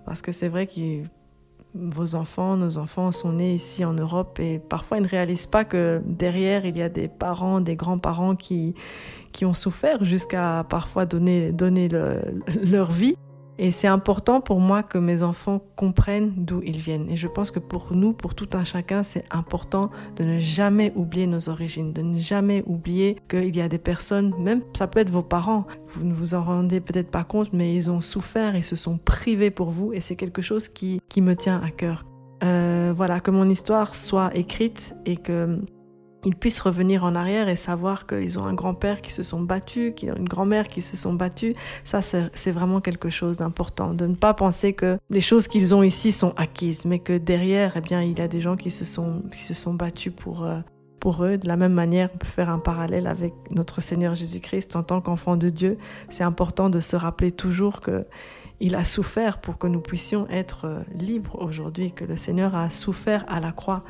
Parce 0.05 0.21
que 0.21 0.31
c'est 0.31 0.49
vrai 0.49 0.67
que 0.67 1.03
vos 1.75 2.15
enfants, 2.15 2.57
nos 2.57 2.77
enfants 2.77 3.11
sont 3.11 3.33
nés 3.33 3.53
ici 3.53 3.85
en 3.85 3.93
Europe 3.93 4.39
et 4.39 4.59
parfois 4.59 4.97
ils 4.97 5.03
ne 5.03 5.07
réalisent 5.07 5.45
pas 5.45 5.63
que 5.63 6.01
derrière 6.05 6.65
il 6.65 6.77
y 6.77 6.81
a 6.81 6.89
des 6.89 7.07
parents, 7.07 7.61
des 7.61 7.75
grands-parents 7.75 8.35
qui, 8.35 8.73
qui 9.31 9.45
ont 9.45 9.53
souffert 9.53 10.03
jusqu'à 10.03 10.65
parfois 10.67 11.05
donner, 11.05 11.51
donner 11.51 11.87
leur 12.63 12.91
vie. 12.91 13.15
Et 13.61 13.71
c'est 13.71 13.87
important 13.87 14.39
pour 14.39 14.61
moi 14.61 14.83
que 14.83 14.97
mes 14.97 15.21
enfants 15.21 15.61
comprennent 15.75 16.31
d'où 16.37 16.61
ils 16.63 16.77
viennent. 16.77 17.09
Et 17.09 17.17
je 17.17 17.27
pense 17.27 17.51
que 17.51 17.59
pour 17.59 17.93
nous, 17.93 18.13
pour 18.13 18.33
tout 18.33 18.47
un 18.53 18.63
chacun, 18.63 19.03
c'est 19.03 19.25
important 19.31 19.91
de 20.15 20.23
ne 20.23 20.39
jamais 20.39 20.93
oublier 20.95 21.27
nos 21.27 21.49
origines, 21.49 21.91
de 21.91 22.01
ne 22.01 22.17
jamais 22.17 22.63
oublier 22.65 23.17
qu'il 23.27 23.53
y 23.53 23.59
a 23.59 23.67
des 23.67 23.77
personnes, 23.77 24.33
même 24.39 24.61
ça 24.73 24.87
peut 24.87 25.01
être 25.01 25.09
vos 25.09 25.23
parents, 25.23 25.67
vous 25.89 26.05
ne 26.05 26.13
vous 26.13 26.35
en 26.35 26.43
rendez 26.43 26.79
peut-être 26.79 27.11
pas 27.11 27.25
compte, 27.25 27.51
mais 27.51 27.75
ils 27.75 27.91
ont 27.91 27.99
souffert, 27.99 28.55
ils 28.55 28.63
se 28.63 28.77
sont 28.77 28.97
privés 28.97 29.51
pour 29.51 29.71
vous. 29.71 29.91
Et 29.91 29.99
c'est 29.99 30.15
quelque 30.15 30.41
chose 30.41 30.69
qui, 30.69 31.01
qui 31.09 31.21
me 31.21 31.35
tient 31.35 31.61
à 31.61 31.69
cœur. 31.69 32.05
Euh, 32.45 32.93
voilà, 32.95 33.19
que 33.19 33.29
mon 33.29 33.49
histoire 33.49 33.93
soit 33.93 34.31
écrite 34.37 34.95
et 35.05 35.17
que 35.17 35.59
ils 36.25 36.35
puissent 36.35 36.59
revenir 36.59 37.03
en 37.03 37.15
arrière 37.15 37.47
et 37.47 37.55
savoir 37.55 38.05
qu'ils 38.05 38.39
ont 38.39 38.45
un 38.45 38.53
grand-père 38.53 39.01
qui 39.01 39.11
se 39.11 39.23
sont 39.23 39.41
battus, 39.41 39.93
qu'ils 39.95 40.11
ont 40.11 40.15
une 40.15 40.27
grand-mère 40.27 40.67
qui 40.67 40.81
se 40.81 40.97
sont 40.97 41.13
battus. 41.13 41.55
Ça, 41.83 42.01
c'est 42.01 42.51
vraiment 42.51 42.81
quelque 42.81 43.09
chose 43.09 43.37
d'important. 43.37 43.93
De 43.93 44.05
ne 44.05 44.15
pas 44.15 44.33
penser 44.33 44.73
que 44.73 44.97
les 45.09 45.21
choses 45.21 45.47
qu'ils 45.47 45.73
ont 45.73 45.83
ici 45.83 46.11
sont 46.11 46.33
acquises, 46.35 46.85
mais 46.85 46.99
que 46.99 47.17
derrière, 47.17 47.73
eh 47.75 47.81
bien, 47.81 48.01
il 48.01 48.17
y 48.17 48.21
a 48.21 48.27
des 48.27 48.41
gens 48.41 48.57
qui 48.57 48.69
se 48.69 48.85
sont, 48.85 49.23
qui 49.31 49.43
se 49.43 49.53
sont 49.53 49.73
battus 49.73 50.11
pour, 50.13 50.43
euh, 50.43 50.59
pour 50.99 51.23
eux. 51.23 51.37
De 51.37 51.47
la 51.47 51.55
même 51.55 51.73
manière, 51.73 52.09
on 52.13 52.17
peut 52.17 52.27
faire 52.27 52.49
un 52.49 52.59
parallèle 52.59 53.07
avec 53.07 53.33
notre 53.51 53.81
Seigneur 53.81 54.13
Jésus-Christ 54.13 54.75
en 54.75 54.83
tant 54.83 54.99
qu'enfant 54.99 55.37
de 55.37 55.47
Dieu. 55.47 55.77
C'est 56.09 56.23
important 56.23 56.69
de 56.69 56.81
se 56.81 56.97
rappeler 56.97 57.31
toujours 57.31 57.79
que 57.79 58.05
il 58.61 58.75
a 58.75 58.83
souffert 58.83 59.39
pour 59.39 59.57
que 59.57 59.67
nous 59.67 59.79
puissions 59.79 60.27
être 60.29 60.65
euh, 60.65 60.81
libres 60.93 61.41
aujourd'hui, 61.41 61.93
que 61.93 62.03
le 62.03 62.17
Seigneur 62.17 62.55
a 62.55 62.69
souffert 62.69 63.23
à 63.29 63.39
la 63.39 63.53
croix 63.53 63.83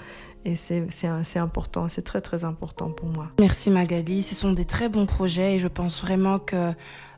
et 0.46 0.56
c'est 0.56 1.40
important, 1.40 1.88
c'est 1.88 2.02
très 2.02 2.22
très 2.22 2.44
important 2.44 2.90
pour 2.92 3.10
moi. 3.10 3.28
Merci 3.40 3.70
Magali, 3.70 4.24
ce 4.24 4.36
sont 4.36 4.54
des 4.54 4.66
très 4.66 4.90
bons 4.90 5.06
projets 5.06 5.56
et 5.56 5.60
je 5.60 5.68
pense 5.68 6.02
vraiment 6.02 6.40
que 6.40 6.74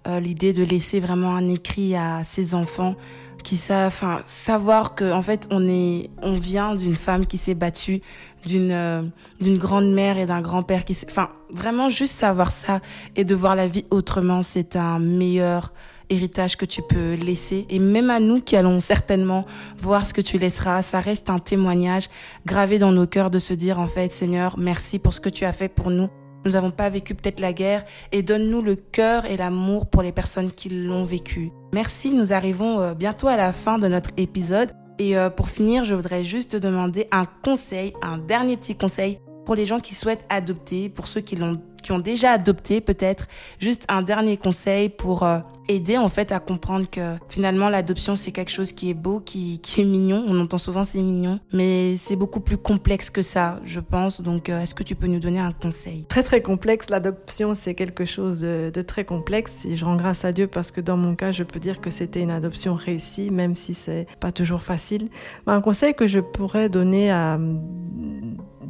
euh, 0.08 0.20
l'idée 0.20 0.54
de 0.54 0.64
laisser 0.64 1.00
vraiment 1.00 1.36
un 1.36 1.48
écrit 1.48 1.96
à 1.96 2.24
ses 2.24 2.56
enfants 2.56 2.96
qui 3.44 3.58
savent, 3.58 3.88
enfin, 3.88 4.22
savoir 4.26 4.96
que 4.96 5.12
en 5.12 5.22
fait 5.22 5.48
on 5.52 5.68
est, 5.68 6.10
on 6.22 6.38
vient 6.38 6.76
d'une 6.76 6.96
femme 6.96 7.26
qui 7.26 7.38
s'est 7.38 7.54
battue, 7.54 8.02
d'une 8.46 8.72
euh, 8.72 9.04
grande 9.42 9.92
mère 9.92 10.18
et 10.18 10.26
d'un 10.26 10.42
grand 10.42 10.64
père 10.64 10.86
qui, 10.86 10.98
enfin, 11.06 11.30
vraiment 11.52 11.90
juste 11.90 12.16
savoir 12.18 12.52
ça 12.52 12.82
et 13.16 13.24
de 13.24 13.36
voir 13.36 13.56
la 13.56 13.68
vie 13.68 13.86
autrement, 13.92 14.42
c'est 14.42 14.76
un 14.76 15.00
meilleur 15.00 15.74
héritage 16.12 16.58
que 16.58 16.66
tu 16.66 16.82
peux 16.82 17.14
laisser. 17.14 17.66
Et 17.70 17.80
même 17.80 18.10
à 18.10 18.20
nous 18.20 18.42
qui 18.42 18.56
allons 18.56 18.80
certainement 18.80 19.46
voir 19.80 20.06
ce 20.06 20.14
que 20.14 20.22
tu 20.22 20.38
laisseras, 20.38 20.82
ça 20.82 21.00
reste 21.00 21.30
un 21.30 21.40
témoignage 21.40 22.10
gravé 22.46 22.78
dans 22.78 22.92
nos 22.92 23.08
cœurs 23.08 23.32
de 23.32 23.40
se 23.40 23.54
dire 23.54 23.80
en 23.80 23.88
fait, 23.88 24.12
Seigneur, 24.12 24.58
merci 24.58 25.00
pour 25.00 25.14
ce 25.14 25.20
que 25.20 25.30
tu 25.30 25.46
as 25.46 25.54
fait 25.54 25.70
pour 25.70 25.90
nous. 25.90 26.10
nous 26.46 26.52
n'avons 26.52 26.72
pas 26.72 26.90
vécu 26.90 27.16
peut-être 27.16 27.40
la 27.40 27.54
guerre 27.54 27.86
et 28.12 28.24
donne-nous 28.24 28.62
le 28.62 28.76
cœur 28.76 29.26
et 29.26 29.38
l'amour 29.38 29.90
pour 29.90 30.02
les 30.02 30.12
personnes 30.12 30.52
qui 30.52 30.70
l'ont 30.70 31.06
vécu. 31.06 31.52
Merci, 31.74 32.12
nous 32.12 32.34
arrivons 32.34 32.82
euh, 32.82 32.94
bientôt 32.94 33.28
à 33.28 33.38
la 33.38 33.54
fin 33.54 33.78
de 33.78 33.88
notre 33.88 34.10
épisode. 34.18 34.72
Et 35.00 35.18
euh, 35.18 35.30
pour 35.30 35.50
finir, 35.50 35.84
je 35.84 35.96
voudrais 35.96 36.24
juste 36.24 36.52
te 36.52 36.58
demander 36.58 37.08
un 37.12 37.26
conseil, 37.26 37.94
un 38.02 38.18
dernier 38.18 38.58
petit 38.58 38.76
conseil 38.76 39.20
pour 39.46 39.56
les 39.56 39.66
gens 39.66 39.80
qui 39.80 39.96
souhaitent 39.96 40.26
adopter, 40.30 40.90
pour 40.90 41.08
ceux 41.08 41.22
qui 41.22 41.36
l'ont 41.36 41.62
qui 41.82 41.92
ont 41.92 42.00
déjà 42.00 42.32
adopté 42.32 42.82
peut-être. 42.82 43.28
Juste 43.60 43.86
un 43.90 44.02
dernier 44.02 44.38
conseil 44.38 44.90
pour 44.90 45.24
euh, 45.24 45.40
aider 45.68 45.98
en 45.98 46.10
fait 46.10 46.32
à 46.32 46.40
comprendre 46.40 46.90
que 46.90 47.16
finalement 47.30 47.70
l'adoption 47.70 48.16
c'est 48.16 48.32
quelque 48.32 48.52
chose 48.52 48.72
qui 48.72 48.90
est 48.90 48.94
beau, 48.94 49.20
qui, 49.20 49.60
est 49.78 49.84
mignon. 49.84 50.26
On 50.28 50.40
entend 50.40 50.58
souvent 50.58 50.84
c'est 50.84 51.02
mignon, 51.02 51.40
mais 51.54 51.98
c'est 51.98 52.16
beaucoup 52.16 52.42
plus 52.42 52.58
complexe 52.58 53.10
que 53.10 53.22
ça, 53.22 53.60
je 53.64 53.80
pense. 53.80 54.22
Donc 54.22 54.50
euh, 54.50 54.62
est-ce 54.62 54.76
que 54.76 54.84
tu 54.84 54.96
peux 54.96 55.08
nous 55.08 55.20
donner 55.20 55.40
un 55.40 55.54
conseil? 55.54 56.06
Très 56.06 56.24
très 56.24 56.42
complexe. 56.42 56.90
L'adoption 56.90 57.54
c'est 57.54 57.74
quelque 57.74 58.06
chose 58.06 58.42
de, 58.42 58.82
très 58.82 59.06
complexe 59.06 59.66
et 59.66 59.76
je 59.76 59.86
rends 59.86 59.96
grâce 59.96 60.26
à 60.26 60.32
Dieu 60.32 60.48
parce 60.48 60.72
que 60.72 60.82
dans 60.82 60.98
mon 60.98 61.16
cas 61.16 61.32
je 61.32 61.44
peux 61.44 61.60
dire 61.60 61.80
que 61.80 61.92
c'était 61.92 62.22
une 62.22 62.32
adoption 62.32 62.76
réussie, 62.76 63.30
même 63.32 63.56
si 63.56 63.74
c'est 63.74 64.08
pas 64.20 64.32
toujours 64.32 64.64
facile. 64.64 65.10
un 65.48 65.62
conseil 65.62 65.94
que 65.94 66.08
je 66.08 66.20
pourrais 66.20 66.70
donner 66.70 67.12
à 67.12 67.40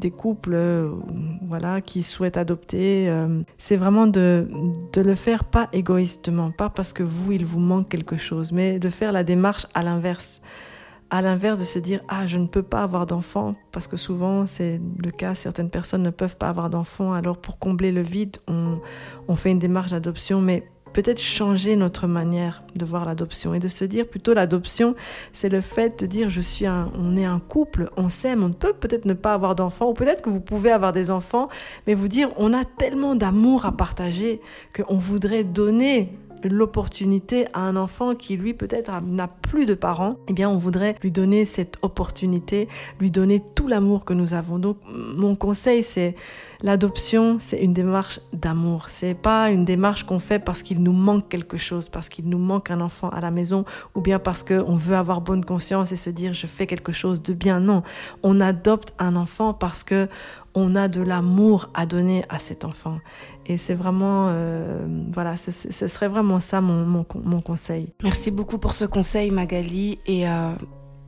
des 0.01 0.11
couples 0.11 0.53
euh, 0.53 0.91
voilà, 1.47 1.79
qui 1.79 2.03
souhaitent 2.03 2.37
adopter, 2.37 3.00
euh, 3.09 3.41
c'est 3.57 3.75
vraiment 3.75 4.07
de, 4.07 4.47
de 4.93 5.01
le 5.01 5.15
faire 5.15 5.43
pas 5.43 5.69
égoïstement, 5.73 6.51
pas 6.51 6.69
parce 6.69 6.93
que 6.93 7.03
vous, 7.03 7.31
il 7.31 7.45
vous 7.45 7.59
manque 7.59 7.89
quelque 7.89 8.17
chose, 8.17 8.51
mais 8.51 8.79
de 8.79 8.89
faire 8.89 9.11
la 9.11 9.23
démarche 9.23 9.67
à 9.73 9.83
l'inverse. 9.83 10.41
À 11.09 11.21
l'inverse 11.21 11.59
de 11.59 11.65
se 11.65 11.77
dire 11.77 11.99
ah 12.07 12.25
je 12.25 12.37
ne 12.37 12.47
peux 12.47 12.63
pas 12.63 12.83
avoir 12.83 13.05
d'enfant 13.05 13.55
parce 13.73 13.85
que 13.85 13.97
souvent 13.97 14.45
c'est 14.45 14.79
le 15.03 15.11
cas 15.11 15.35
certaines 15.35 15.69
personnes 15.69 16.03
ne 16.03 16.09
peuvent 16.09 16.37
pas 16.37 16.47
avoir 16.47 16.69
d'enfant 16.69 17.11
alors 17.11 17.37
pour 17.37 17.59
combler 17.59 17.91
le 17.91 18.01
vide 18.01 18.37
on, 18.47 18.79
on 19.27 19.35
fait 19.35 19.51
une 19.51 19.59
démarche 19.59 19.91
d'adoption 19.91 20.39
mais 20.39 20.70
peut-être 20.93 21.19
changer 21.19 21.75
notre 21.75 22.07
manière 22.07 22.63
de 22.75 22.85
voir 22.85 23.05
l'adoption 23.05 23.53
et 23.53 23.59
de 23.59 23.67
se 23.67 23.85
dire 23.85 24.07
plutôt 24.07 24.33
l'adoption, 24.33 24.95
c'est 25.33 25.49
le 25.49 25.61
fait 25.61 26.01
de 26.01 26.05
dire 26.05 26.29
je 26.29 26.41
suis 26.41 26.65
un, 26.65 26.91
on 26.97 27.15
est 27.15 27.25
un 27.25 27.39
couple, 27.39 27.89
on 27.97 28.09
s'aime, 28.09 28.43
on 28.43 28.51
peut 28.51 28.73
peut-être 28.73 29.05
ne 29.05 29.13
pas 29.13 29.33
avoir 29.33 29.55
d'enfants 29.55 29.89
ou 29.89 29.93
peut-être 29.93 30.21
que 30.21 30.29
vous 30.29 30.41
pouvez 30.41 30.71
avoir 30.71 30.93
des 30.93 31.11
enfants, 31.11 31.49
mais 31.87 31.93
vous 31.93 32.07
dire 32.07 32.29
on 32.37 32.53
a 32.53 32.65
tellement 32.65 33.15
d'amour 33.15 33.65
à 33.65 33.71
partager 33.71 34.41
qu'on 34.75 34.97
voudrait 34.97 35.43
donner 35.43 36.13
l'opportunité 36.43 37.45
à 37.53 37.61
un 37.61 37.75
enfant 37.75 38.15
qui 38.15 38.35
lui 38.35 38.53
peut-être 38.53 38.91
n'a 39.03 39.27
plus 39.27 39.65
de 39.65 39.73
parents, 39.73 40.15
eh 40.27 40.33
bien 40.33 40.49
on 40.49 40.57
voudrait 40.57 40.95
lui 41.01 41.11
donner 41.11 41.45
cette 41.45 41.77
opportunité, 41.81 42.67
lui 42.99 43.11
donner 43.11 43.41
tout 43.55 43.67
l'amour 43.67 44.05
que 44.05 44.13
nous 44.13 44.33
avons. 44.33 44.59
Donc 44.59 44.77
mon 44.87 45.35
conseil 45.35 45.83
c'est 45.83 46.15
L'adoption, 46.63 47.37
c'est 47.39 47.59
une 47.59 47.73
démarche 47.73 48.19
d'amour. 48.33 48.85
C'est 48.89 49.15
pas 49.15 49.49
une 49.49 49.65
démarche 49.65 50.03
qu'on 50.03 50.19
fait 50.19 50.39
parce 50.39 50.61
qu'il 50.61 50.83
nous 50.83 50.91
manque 50.91 51.27
quelque 51.27 51.57
chose, 51.57 51.89
parce 51.89 52.07
qu'il 52.07 52.29
nous 52.29 52.37
manque 52.37 52.69
un 52.69 52.81
enfant 52.81 53.09
à 53.09 53.19
la 53.19 53.31
maison, 53.31 53.65
ou 53.95 54.01
bien 54.01 54.19
parce 54.19 54.43
qu'on 54.43 54.75
veut 54.75 54.95
avoir 54.95 55.21
bonne 55.21 55.43
conscience 55.43 55.91
et 55.91 55.95
se 55.95 56.09
dire 56.09 56.33
je 56.33 56.47
fais 56.47 56.67
quelque 56.67 56.91
chose 56.91 57.21
de 57.23 57.33
bien. 57.33 57.59
Non, 57.59 57.83
on 58.21 58.39
adopte 58.39 58.93
un 58.99 59.15
enfant 59.15 59.53
parce 59.53 59.83
que 59.83 60.07
on 60.53 60.75
a 60.75 60.87
de 60.87 61.01
l'amour 61.01 61.69
à 61.73 61.85
donner 61.85 62.25
à 62.29 62.37
cet 62.37 62.65
enfant. 62.65 62.99
Et 63.45 63.57
c'est 63.57 63.73
vraiment, 63.73 64.27
euh, 64.29 64.85
voilà, 65.11 65.37
ce, 65.37 65.51
serait 65.51 66.07
vraiment 66.07 66.39
ça 66.39 66.61
mon, 66.61 66.85
mon, 66.85 67.41
conseil. 67.41 67.93
Merci 68.03 68.31
beaucoup 68.31 68.57
pour 68.59 68.73
ce 68.73 68.85
conseil, 68.85 69.31
Magali. 69.31 69.99
Et 70.05 70.29
euh, 70.29 70.53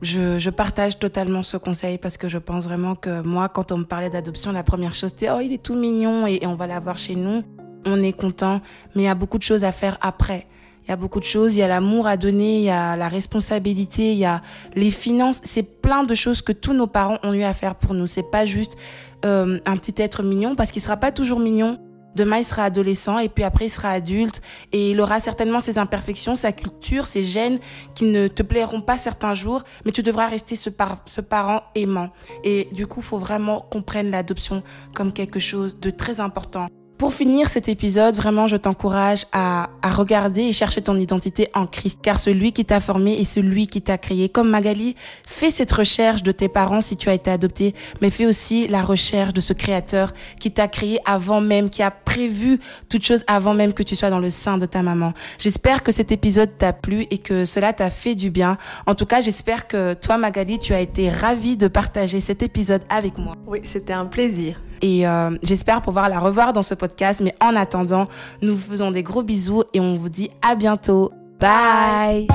je, 0.04 0.50
partage 0.50 0.98
totalement 0.98 1.42
ce 1.42 1.56
conseil 1.56 1.98
parce 1.98 2.16
que 2.16 2.28
je 2.28 2.38
pense 2.38 2.64
vraiment 2.64 2.94
que 2.94 3.22
moi, 3.22 3.48
quand 3.48 3.72
on 3.72 3.78
me 3.78 3.84
parlait 3.84 4.10
d'adoption, 4.10 4.52
la 4.52 4.62
première 4.62 4.94
chose 4.94 5.10
c'était 5.10 5.30
oh 5.30 5.40
il 5.40 5.52
est 5.52 5.62
tout 5.62 5.74
mignon 5.74 6.26
et, 6.26 6.46
on 6.46 6.54
va 6.54 6.66
l'avoir 6.66 6.98
chez 6.98 7.16
nous. 7.16 7.42
On 7.86 8.02
est 8.02 8.12
content, 8.12 8.60
mais 8.94 9.02
il 9.02 9.04
y 9.06 9.08
a 9.08 9.14
beaucoup 9.14 9.38
de 9.38 9.42
choses 9.42 9.64
à 9.64 9.72
faire 9.72 9.98
après. 10.00 10.46
Il 10.84 10.90
y 10.90 10.92
a 10.92 10.96
beaucoup 10.96 11.20
de 11.20 11.24
choses, 11.24 11.54
il 11.56 11.60
y 11.60 11.62
a 11.62 11.68
l'amour 11.68 12.06
à 12.06 12.16
donner, 12.16 12.58
il 12.58 12.64
y 12.64 12.70
a 12.70 12.96
la 12.96 13.08
responsabilité, 13.08 14.12
il 14.12 14.18
y 14.18 14.24
a 14.24 14.42
les 14.74 14.90
finances. 14.90 15.40
C'est 15.44 15.62
plein 15.62 16.04
de 16.04 16.14
choses 16.14 16.42
que 16.42 16.52
tous 16.52 16.74
nos 16.74 16.86
parents 16.86 17.18
ont 17.22 17.32
eu 17.32 17.42
à 17.42 17.54
faire 17.54 17.74
pour 17.74 17.94
nous. 17.94 18.06
C'est 18.06 18.30
pas 18.30 18.44
juste 18.44 18.76
euh, 19.24 19.58
un 19.64 19.76
petit 19.76 20.00
être 20.02 20.22
mignon 20.22 20.54
parce 20.54 20.70
qu'il 20.70 20.82
sera 20.82 20.96
pas 20.98 21.12
toujours 21.12 21.40
mignon. 21.40 21.78
Demain, 22.14 22.38
il 22.38 22.44
sera 22.44 22.64
adolescent 22.64 23.18
et 23.18 23.28
puis 23.28 23.44
après, 23.44 23.66
il 23.66 23.70
sera 23.70 23.90
adulte 23.90 24.40
et 24.72 24.90
il 24.92 25.00
aura 25.00 25.20
certainement 25.20 25.60
ses 25.60 25.78
imperfections, 25.78 26.36
sa 26.36 26.52
culture, 26.52 27.06
ses 27.06 27.24
gènes 27.24 27.58
qui 27.94 28.04
ne 28.04 28.28
te 28.28 28.42
plairont 28.42 28.80
pas 28.80 28.98
certains 28.98 29.34
jours, 29.34 29.62
mais 29.84 29.92
tu 29.92 30.02
devras 30.02 30.26
rester 30.26 30.56
ce, 30.56 30.70
parent 30.70 31.62
aimant. 31.74 32.10
Et 32.44 32.68
du 32.72 32.86
coup, 32.86 33.02
faut 33.02 33.18
vraiment 33.18 33.60
qu'on 33.60 33.82
prenne 33.82 34.10
l'adoption 34.10 34.62
comme 34.94 35.12
quelque 35.12 35.40
chose 35.40 35.78
de 35.78 35.90
très 35.90 36.20
important. 36.20 36.68
Pour 36.96 37.12
finir 37.12 37.48
cet 37.48 37.68
épisode, 37.68 38.14
vraiment, 38.14 38.46
je 38.46 38.56
t'encourage 38.56 39.26
à, 39.32 39.68
à, 39.82 39.90
regarder 39.90 40.42
et 40.42 40.52
chercher 40.52 40.80
ton 40.80 40.94
identité 40.94 41.48
en 41.52 41.66
Christ, 41.66 41.98
car 42.00 42.20
celui 42.20 42.52
qui 42.52 42.64
t'a 42.64 42.78
formé 42.78 43.20
est 43.20 43.24
celui 43.24 43.66
qui 43.66 43.82
t'a 43.82 43.98
créé. 43.98 44.28
Comme 44.28 44.48
Magali, 44.48 44.94
fais 45.26 45.50
cette 45.50 45.72
recherche 45.72 46.22
de 46.22 46.30
tes 46.30 46.48
parents 46.48 46.80
si 46.80 46.96
tu 46.96 47.08
as 47.08 47.14
été 47.14 47.32
adopté, 47.32 47.74
mais 48.00 48.10
fais 48.10 48.26
aussi 48.26 48.68
la 48.68 48.82
recherche 48.82 49.32
de 49.32 49.40
ce 49.40 49.52
créateur 49.52 50.12
qui 50.38 50.52
t'a 50.52 50.68
créé 50.68 51.00
avant 51.04 51.40
même, 51.40 51.68
qui 51.68 51.82
a 51.82 51.90
prévu 51.90 52.60
toute 52.88 53.04
chose 53.04 53.24
avant 53.26 53.54
même 53.54 53.72
que 53.72 53.82
tu 53.82 53.96
sois 53.96 54.10
dans 54.10 54.20
le 54.20 54.30
sein 54.30 54.56
de 54.56 54.66
ta 54.66 54.82
maman. 54.82 55.14
J'espère 55.38 55.82
que 55.82 55.90
cet 55.90 56.12
épisode 56.12 56.56
t'a 56.58 56.72
plu 56.72 57.06
et 57.10 57.18
que 57.18 57.44
cela 57.44 57.72
t'a 57.72 57.90
fait 57.90 58.14
du 58.14 58.30
bien. 58.30 58.56
En 58.86 58.94
tout 58.94 59.06
cas, 59.06 59.20
j'espère 59.20 59.66
que 59.66 59.94
toi, 59.94 60.16
Magali, 60.16 60.60
tu 60.60 60.72
as 60.72 60.80
été 60.80 61.10
ravie 61.10 61.56
de 61.56 61.66
partager 61.66 62.20
cet 62.20 62.44
épisode 62.44 62.82
avec 62.88 63.18
moi. 63.18 63.34
Oui, 63.48 63.60
c'était 63.64 63.92
un 63.92 64.06
plaisir. 64.06 64.63
Et 64.84 65.06
euh, 65.06 65.30
j'espère 65.42 65.80
pouvoir 65.80 66.10
la 66.10 66.18
revoir 66.18 66.52
dans 66.52 66.60
ce 66.60 66.74
podcast. 66.74 67.22
Mais 67.22 67.34
en 67.40 67.56
attendant, 67.56 68.04
nous 68.42 68.54
vous 68.54 68.70
faisons 68.70 68.90
des 68.90 69.02
gros 69.02 69.22
bisous 69.22 69.64
et 69.72 69.80
on 69.80 69.96
vous 69.96 70.10
dit 70.10 70.30
à 70.42 70.54
bientôt. 70.54 71.10
Bye. 71.40 72.28